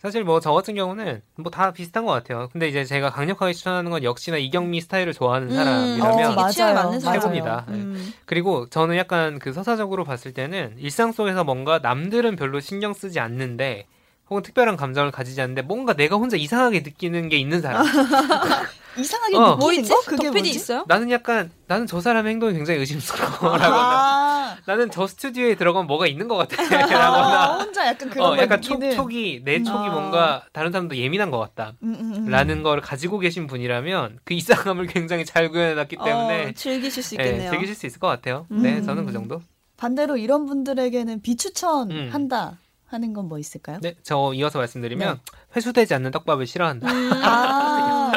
사실 0.02 0.26
뭐 0.26 0.42
저 0.42 0.52
같은 0.52 0.76
경우는 0.76 1.22
뭐 1.38 1.50
다 1.50 1.72
비슷한 1.72 2.06
것 2.06 2.12
같아요. 2.12 2.50
근데 2.52 2.68
이제 2.68 2.84
제가 2.84 3.10
강력하게 3.12 3.54
추천하는 3.54 3.90
건 3.90 4.04
역시나 4.04 4.36
이경미 4.38 4.82
스타일을 4.82 5.14
좋아하는 5.14 5.50
음, 5.50 5.56
사람이라면 5.56 6.38
어. 6.38 6.50
취향에 6.50 6.74
맞는 6.74 7.00
사람. 7.00 7.22
최고입니다. 7.22 7.66
네. 7.70 7.74
음. 7.76 8.14
그리고 8.26 8.68
저는 8.70 8.98
약간 8.98 9.40
그 9.40 9.54
서사적으로 9.54 10.04
봤을 10.04 10.34
때는 10.34 10.76
일상 10.78 11.14
속에서 11.14 11.46
뭔가 11.46 11.80
남들은 11.80 12.36
별로 12.36 12.60
신경 12.60 12.94
쓰지 12.94 13.22
않는데 13.22 13.88
혹은 14.30 14.42
특별한 14.42 14.78
감정을 14.78 15.12
가지지 15.12 15.42
않는데 15.42 15.62
뭔가 15.62 15.94
내가 15.94 16.16
혼자 16.16 16.38
이상하게 16.38 16.80
느끼는 16.82 17.30
게 17.30 17.38
있는 17.38 17.62
사람. 17.62 17.86
이상하게 18.98 19.36
어. 19.36 19.40
느끼는 19.40 19.60
뭐 19.60 19.74
있지? 19.74 19.90
거? 19.90 20.02
그게 20.02 20.30
뭐지? 20.30 20.50
있어요? 20.50 20.86
나는 20.88 21.10
약간 21.12 21.52
나는 21.68 21.88
저 21.88 22.00
사람의 22.00 22.32
행동이 22.32 22.54
굉장히 22.54 22.80
의심스러워라거나 22.80 23.60
아, 23.60 24.58
나는 24.66 24.92
저 24.92 25.08
스튜디오에 25.08 25.56
들어가면 25.56 25.88
뭐가 25.88 26.08
있는 26.08 26.28
것 26.28 26.38
같아. 26.38 26.62
아, 26.64 26.68
라거나 26.88 27.58
혼자 27.58 27.88
약간 27.88 28.10
그런 28.10 28.26
어, 28.26 28.30
걸 28.30 28.40
약간 28.40 28.62
촉, 28.62 28.76
느끼는 28.80 28.96
촉이 28.96 29.42
내 29.44 29.58
음. 29.58 29.64
촉이 29.64 29.88
아. 29.88 29.92
뭔가 29.92 30.46
다른 30.54 30.72
사람도 30.72 30.96
예민한 30.96 31.32
것 31.32 31.40
같다. 31.40 31.74
음, 31.84 31.96
음, 32.00 32.14
음. 32.16 32.30
라는 32.30 32.64
걸 32.64 32.82
가지고 32.82 33.20
계신 33.20 33.48
분이라면 33.48 34.20
그 34.24 34.36
이상함을 34.36 34.88
굉장히 34.88 35.26
잘 35.26 35.50
구현해놨기 35.50 35.98
때문에 35.98 36.46
어, 36.46 36.52
즐기실 36.54 37.04
수 37.04 37.16
예, 37.20 37.24
있겠네요. 37.24 37.52
즐기실 37.52 37.76
수 37.76 37.86
있을 37.88 38.00
것 38.00 38.08
같아요. 38.08 38.46
네, 38.50 38.78
음. 38.78 38.86
저는 38.86 39.06
그 39.06 39.12
정도. 39.12 39.42
반대로 39.76 40.18
이런 40.18 40.46
분들에게는 40.46 41.16
음. 41.16 41.22
비추천한다 41.22 42.58
하는 42.94 43.14
건 43.14 43.24
뭐 43.24 43.40
있을까요? 43.40 43.80
네, 43.82 43.96
저 44.04 44.32
이어서 44.36 44.60
말씀드리면 44.60 45.16
네. 45.16 45.38
회수되지 45.56 45.94
않는 45.96 46.12
떡밥을 46.12 46.46
싫어한다. 46.46 46.92
음. 46.92 47.10
아, 47.24 48.12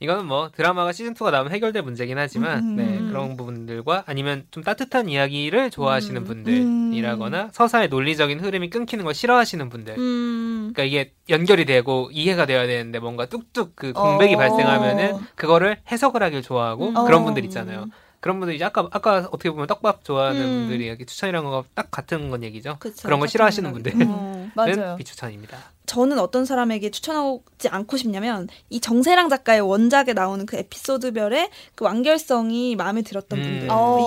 이거는 0.00 0.26
뭐 0.26 0.50
드라마가 0.54 0.92
시즌 0.92 1.14
2가 1.14 1.30
나오면 1.30 1.52
해결될 1.52 1.82
문제긴 1.82 2.18
하지만 2.18 2.58
음, 2.58 2.76
네, 2.76 2.98
음. 2.98 3.08
그런 3.08 3.36
부분들과 3.36 4.04
아니면 4.06 4.44
좀 4.50 4.62
따뜻한 4.62 5.08
이야기를 5.08 5.70
좋아하시는 5.70 6.20
음. 6.20 6.24
분들이라거나 6.24 7.50
서사의 7.52 7.88
논리적인 7.88 8.40
흐름이 8.40 8.70
끊기는 8.70 9.04
걸 9.04 9.14
싫어하시는 9.14 9.68
분들. 9.68 9.98
음. 9.98 10.72
그러니까 10.74 10.82
이게 10.84 11.12
연결이 11.30 11.64
되고 11.64 12.10
이해가 12.12 12.46
돼야 12.46 12.66
되는데 12.66 12.98
뭔가 12.98 13.26
뚝뚝 13.26 13.74
그 13.76 13.92
공백이 13.92 14.34
어. 14.34 14.38
발생하면은 14.38 15.16
그거를 15.34 15.78
해석을 15.90 16.22
하길 16.22 16.42
좋아하고 16.42 16.88
음. 16.88 16.94
그런 17.06 17.22
어. 17.22 17.24
분들 17.24 17.44
있잖아요. 17.44 17.86
그런 18.20 18.40
분들이 18.40 18.56
이제 18.56 18.64
아까 18.64 18.88
아까 18.90 19.28
어떻게 19.30 19.50
보면 19.50 19.66
떡밥 19.68 20.04
좋아하는 20.04 20.40
음. 20.42 20.60
분들이 20.62 20.86
이렇게 20.86 21.04
추천이란 21.04 21.44
거가 21.44 21.64
딱 21.74 21.90
같은 21.90 22.30
건 22.30 22.42
얘기죠. 22.42 22.76
그쵸. 22.80 23.02
그런 23.04 23.20
걸 23.20 23.28
싫어하시는 23.28 23.72
분들은 23.72 24.06
어. 24.10 24.50
맞아요. 24.54 24.96
비추천입니다. 24.98 25.56
저는 25.86 26.18
어떤 26.18 26.44
사람에게 26.44 26.90
추천하지 26.90 27.68
않고 27.70 27.96
싶냐면 27.96 28.48
이 28.68 28.78
정세랑 28.80 29.28
작가의 29.30 29.60
원작에 29.62 30.12
나오는 30.14 30.44
그 30.44 30.56
에피소드별의 30.56 31.48
그 31.74 31.84
완결성이 31.84 32.76
마음에 32.76 33.00
들었던 33.02 33.38
음. 33.38 33.42
분들 33.44 33.68
어. 33.70 33.98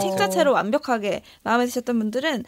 이게 0.00 0.06
이 0.06 0.10
책 0.10 0.18
자체로 0.18 0.52
완벽하게 0.52 1.22
마음에 1.42 1.66
드셨던 1.66 1.98
분들은 1.98 2.44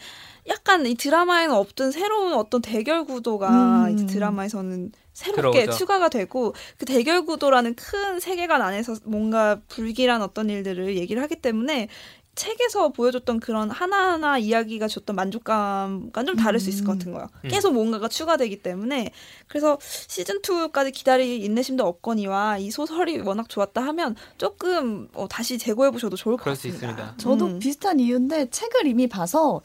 약간 0.47 0.85
이 0.85 0.95
드라마에는 0.95 1.53
없던 1.55 1.91
새로운 1.91 2.33
어떤 2.33 2.61
대결 2.61 3.05
구도가 3.05 3.85
음. 3.85 3.93
이제 3.93 4.05
드라마에서는 4.05 4.91
새롭게 5.13 5.61
들어오죠. 5.61 5.77
추가가 5.77 6.09
되고 6.09 6.53
그 6.77 6.85
대결 6.85 7.25
구도라는 7.25 7.75
큰 7.75 8.19
세계관 8.19 8.61
안에서 8.61 8.95
뭔가 9.03 9.59
불길한 9.67 10.21
어떤 10.21 10.49
일들을 10.49 10.95
얘기를 10.97 11.21
하기 11.23 11.35
때문에 11.35 11.89
책에서 12.33 12.89
보여줬던 12.89 13.41
그런 13.41 13.69
하나하나 13.69 14.37
이야기가 14.37 14.87
줬던 14.87 15.15
만족감과 15.17 16.23
좀 16.23 16.35
다를 16.37 16.59
수 16.61 16.69
있을 16.69 16.85
것 16.85 16.93
같은 16.93 17.11
거예요. 17.11 17.27
음. 17.43 17.49
계속 17.49 17.73
뭔가가 17.73 18.07
추가되기 18.07 18.63
때문에 18.63 19.11
그래서 19.47 19.77
시즌 19.81 20.41
2까지 20.41 20.93
기다릴 20.93 21.43
인내심도 21.43 21.85
없거니와 21.85 22.57
이 22.57 22.71
소설이 22.71 23.19
워낙 23.19 23.49
좋았다 23.49 23.81
하면 23.81 24.15
조금 24.37 25.09
어, 25.13 25.27
다시 25.27 25.57
재고해 25.57 25.91
보셔도 25.91 26.15
좋을 26.15 26.37
것 26.37 26.43
그럴 26.43 26.55
수 26.55 26.69
같습니다. 26.69 26.87
있습니다. 26.91 27.17
저도 27.17 27.45
음. 27.47 27.59
비슷한 27.59 27.99
이유인데 27.99 28.49
책을 28.49 28.87
이미 28.87 29.07
봐서 29.07 29.61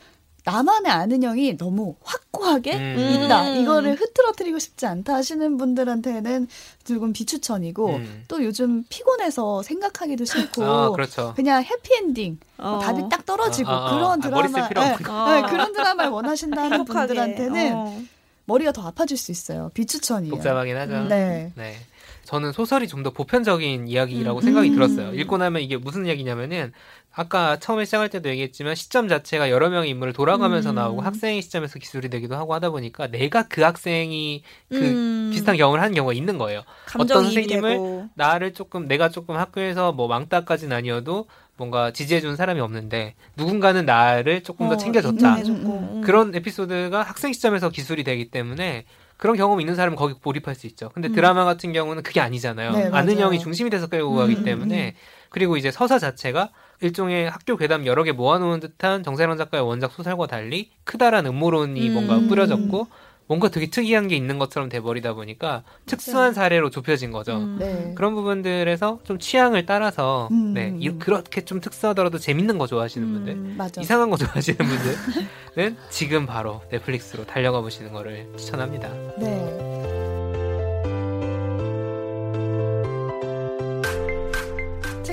나만의 0.47 0.93
아는 0.93 1.23
형이 1.25 1.57
너무 1.59 1.97
확고하게 2.05 2.77
음. 2.77 3.25
있다. 3.25 3.49
음. 3.51 3.57
이거를 3.61 3.97
흐트러뜨리고 3.97 4.61
싶지 4.61 4.87
않다 4.87 5.15
하시는 5.15 5.57
분들한테는 5.57 6.47
조금 6.85 7.13
비추천이고 7.13 7.89
음. 7.97 8.25
또 8.29 8.45
요즘 8.45 8.85
피곤해서 8.89 9.65
생각하기도 9.65 10.25
싫고 10.25 10.65
아, 10.65 10.91
그렇죠. 10.93 11.33
그냥 11.35 11.65
해피엔딩 11.65 12.39
어. 12.59 12.71
뭐 12.71 12.79
답이 12.79 13.09
딱 13.11 13.27
떨어지고 13.27 13.71
아, 13.71 13.75
아, 13.75 13.87
아. 13.87 13.91
그런 13.91 14.13
아, 14.13 14.17
드라마 14.19 14.69
네. 14.69 14.97
네, 15.43 15.49
그런 15.51 15.73
드라마를 15.73 16.11
원하신다는 16.13 16.73
행복하게. 16.79 17.07
분들한테는 17.15 17.73
어. 17.75 18.01
머리가 18.45 18.71
더 18.71 18.87
아파질 18.87 19.17
수 19.17 19.33
있어요. 19.33 19.73
비추천이에요. 19.75 20.33
복잡하긴 20.33 20.77
하죠. 20.77 20.93
음. 20.95 21.09
네. 21.09 21.51
네. 21.57 21.75
저는 22.23 22.53
소설이 22.53 22.87
좀 22.89 23.03
더 23.03 23.11
보편적인 23.11 23.89
이야기라고 23.89 24.39
음. 24.41 24.43
생각이 24.43 24.69
음. 24.71 24.75
들었어요. 24.75 25.13
읽고 25.15 25.39
나면 25.39 25.63
이게 25.63 25.77
무슨 25.77 26.07
이야기냐면은 26.07 26.73
아까 27.19 27.57
처음에 27.59 27.87
시작할 27.87 28.11
때도 28.11 28.29
얘기했지만 28.29 28.75
시점 28.75 29.09
자체가 29.09 29.51
여러 29.51 29.71
명의 29.71 29.89
인물을 29.89 30.13
돌아가면서 30.13 30.71
음. 30.71 30.75
나오고 30.75 31.01
학생의 31.01 31.41
시점에서 31.41 31.79
기술이 31.79 32.11
되기도 32.11 32.37
하고 32.37 32.53
하다 32.53 32.69
보니까 32.69 33.07
내가 33.07 33.45
그 33.49 33.63
학생이 33.63 34.43
그 34.69 34.77
음. 34.77 35.31
비슷한 35.33 35.57
경험을 35.57 35.81
하는 35.81 35.95
경우가 35.95 36.13
있는 36.13 36.37
거예요. 36.37 36.63
감정이입이 36.85 37.33
선생님을 37.33 37.71
되고. 37.71 38.09
나를 38.15 38.53
조금 38.53 38.87
내가 38.87 39.09
조금 39.09 39.37
학교에서 39.37 39.93
뭐 39.93 40.07
왕따까지는 40.09 40.77
아니어도 40.77 41.27
뭔가 41.57 41.91
지지해준 41.91 42.37
사람이 42.37 42.61
없는데 42.61 43.15
누군가는 43.35 43.87
나를 43.87 44.43
조금 44.43 44.69
더 44.69 44.75
어, 44.75 44.77
챙겨줬다. 44.77 45.37
음, 45.37 45.47
음. 45.47 46.01
그런 46.03 46.35
에피소드가 46.35 47.03
학생 47.03 47.33
시점에서 47.33 47.71
기술이 47.71 48.05
되기 48.05 48.31
때문에 48.31 48.85
그런 49.17 49.39
경험 49.39 49.63
있는 49.63 49.75
사람은 49.75 49.97
거기 49.97 50.15
몰입할 50.23 50.55
수 50.55 50.67
있죠. 50.67 50.91
근데 50.91 51.09
음. 51.09 51.15
드라마 51.15 51.47
같은 51.47 51.73
경우는 51.73 52.03
그게 52.03 52.21
아니잖아요. 52.21 52.73
네, 52.73 52.91
아는. 52.93 53.19
형이 53.19 53.39
중심이 53.39 53.71
돼서 53.71 53.87
끌고 53.87 54.13
음, 54.13 54.17
가기 54.19 54.35
음, 54.37 54.45
때문에 54.45 54.95
그리고 55.31 55.57
이제 55.57 55.71
서사 55.71 55.99
자체가 55.99 56.51
일종의 56.81 57.31
학교 57.31 57.57
괴담 57.57 57.87
여러 57.87 58.03
개 58.03 58.12
모아놓은 58.12 58.61
듯한 58.61 59.03
정세랑 59.03 59.37
작가의 59.37 59.65
원작 59.67 59.93
소설과 59.93 60.27
달리 60.27 60.71
크다란 60.85 61.27
음모론이 61.27 61.89
음. 61.89 61.93
뭔가 61.95 62.19
뿌려졌고 62.29 62.87
뭔가 63.29 63.49
되게 63.49 63.69
특이한 63.69 64.07
게 64.07 64.15
있는 64.15 64.39
것처럼 64.39 64.69
돼버리다 64.69 65.15
보니까 65.15 65.65
특수한 65.87 66.33
사례로 66.33 66.71
좁혀진 66.71 67.11
거죠. 67.11 67.39
음. 67.39 67.57
네. 67.59 67.93
그런 67.97 68.15
부분들에서 68.15 69.01
좀 69.03 69.19
취향을 69.19 69.67
따라서 69.67 70.29
음. 70.31 70.55
네 70.55 70.73
이- 70.79 70.91
그렇게 70.99 71.45
좀 71.45 71.61
특수하더라도 71.61 72.19
재밌는 72.19 72.57
거 72.59 72.69
좋아하시는 72.69 73.12
분들 73.12 73.33
음. 73.33 73.59
이상한 73.81 74.11
거 74.11 74.17
좋아하시는 74.17 74.59
분들은 74.59 75.77
지금 75.91 76.25
바로 76.27 76.62
넷플릭스로 76.71 77.25
달려가 77.27 77.61
보시는 77.62 77.93
거를 77.93 78.29
추천합니다. 78.37 78.89
네. 79.19 80.06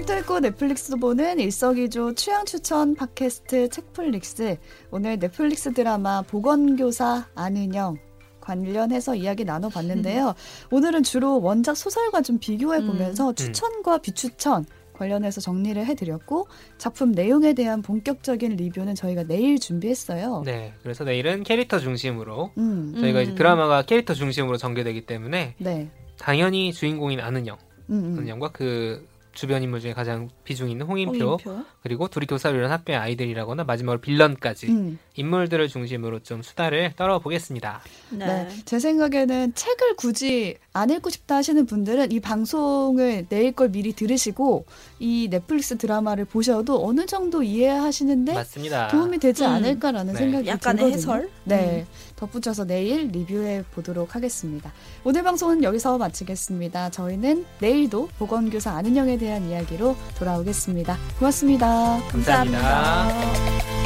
책도 0.03 0.17
읽고 0.19 0.39
넷플릭스도 0.39 0.97
보는 0.97 1.39
일석이조 1.39 2.15
취향 2.15 2.45
추천 2.45 2.93
팟캐스트 2.95 3.69
책플릭스. 3.69 4.57
오늘 4.91 5.17
넷플릭스 5.17 5.73
드라마 5.73 6.21
보건교사 6.21 7.25
안은영 7.35 7.97
관련해서 8.41 9.15
이야기 9.15 9.45
나눠봤는데요. 9.45 10.35
오늘은 10.71 11.03
주로 11.03 11.41
원작 11.41 11.77
소설과 11.77 12.21
좀 12.21 12.37
비교해 12.37 12.85
보면서 12.85 13.33
추천과 13.33 13.99
비추천 13.99 14.65
관련해서 14.93 15.39
정리를 15.41 15.85
해드렸고 15.85 16.47
작품 16.77 17.11
내용에 17.11 17.53
대한 17.53 17.81
본격적인 17.81 18.57
리뷰는 18.57 18.95
저희가 18.95 19.23
내일 19.23 19.57
준비했어요. 19.59 20.43
네, 20.45 20.73
그래서 20.83 21.03
내일은 21.03 21.43
캐릭터 21.43 21.79
중심으로 21.79 22.51
음, 22.57 22.93
저희가 22.99 23.19
음. 23.19 23.23
이제 23.23 23.35
드라마가 23.35 23.83
캐릭터 23.83 24.13
중심으로 24.13 24.57
전개되기 24.57 25.05
때문에 25.05 25.55
네. 25.59 25.89
당연히 26.17 26.73
주인공인 26.73 27.21
아는영, 27.21 27.57
음, 27.89 27.93
음. 27.95 28.17
아는영과 28.17 28.51
그 28.51 29.12
주변 29.33 29.63
인물 29.63 29.79
중에 29.79 29.93
가장 29.93 30.29
비중 30.43 30.69
있는 30.69 30.85
홍인표, 30.85 31.37
홍인표. 31.37 31.65
그리고 31.81 32.07
둘이 32.07 32.25
교사를 32.25 32.57
이룬 32.57 32.71
학교의 32.71 32.97
아이들이라거나 32.97 33.63
마지막으로 33.63 33.99
빌런까지 33.99 34.67
음. 34.67 34.99
인물들을 35.15 35.67
중심으로 35.67 36.19
좀 36.19 36.41
수다를 36.41 36.93
떨어보겠습니다. 36.95 37.81
네. 38.11 38.25
네. 38.25 38.49
제 38.65 38.79
생각에는 38.79 39.53
책을 39.55 39.95
굳이 39.95 40.55
안 40.71 40.89
읽고 40.89 41.09
싶다 41.09 41.35
하시는 41.37 41.65
분들은 41.65 42.11
이 42.11 42.19
방송을 42.19 43.27
내일 43.29 43.51
걸 43.51 43.69
미리 43.69 43.93
들으시고 43.93 44.65
이 44.99 45.27
넷플릭스 45.29 45.77
드라마를 45.77 46.25
보셔도 46.25 46.85
어느 46.85 47.05
정도 47.05 47.43
이해하시는데 47.43 48.33
맞습니다. 48.33 48.87
도움이 48.89 49.17
되지 49.17 49.43
음. 49.43 49.49
않을까라는 49.49 50.13
네. 50.13 50.19
생각이 50.19 50.47
약간의 50.47 50.91
들거든요. 50.91 51.13
해설? 51.13 51.29
네. 51.45 51.85
덧붙여서 52.23 52.65
내일 52.65 53.07
리뷰해 53.07 53.63
보도록 53.71 54.15
하겠습니다. 54.15 54.71
오늘 55.03 55.23
방송은 55.23 55.63
여기서 55.63 55.97
마치겠습니다. 55.97 56.89
저희는 56.89 57.45
내일도 57.59 58.07
보건교사 58.17 58.71
안은영에 58.71 59.17
대한 59.17 59.49
이야기로 59.49 59.95
돌아오겠습니다. 60.17 60.97
고맙습니다. 61.19 61.99
감사합니다. 62.09 62.61
감사합니다. 62.61 63.82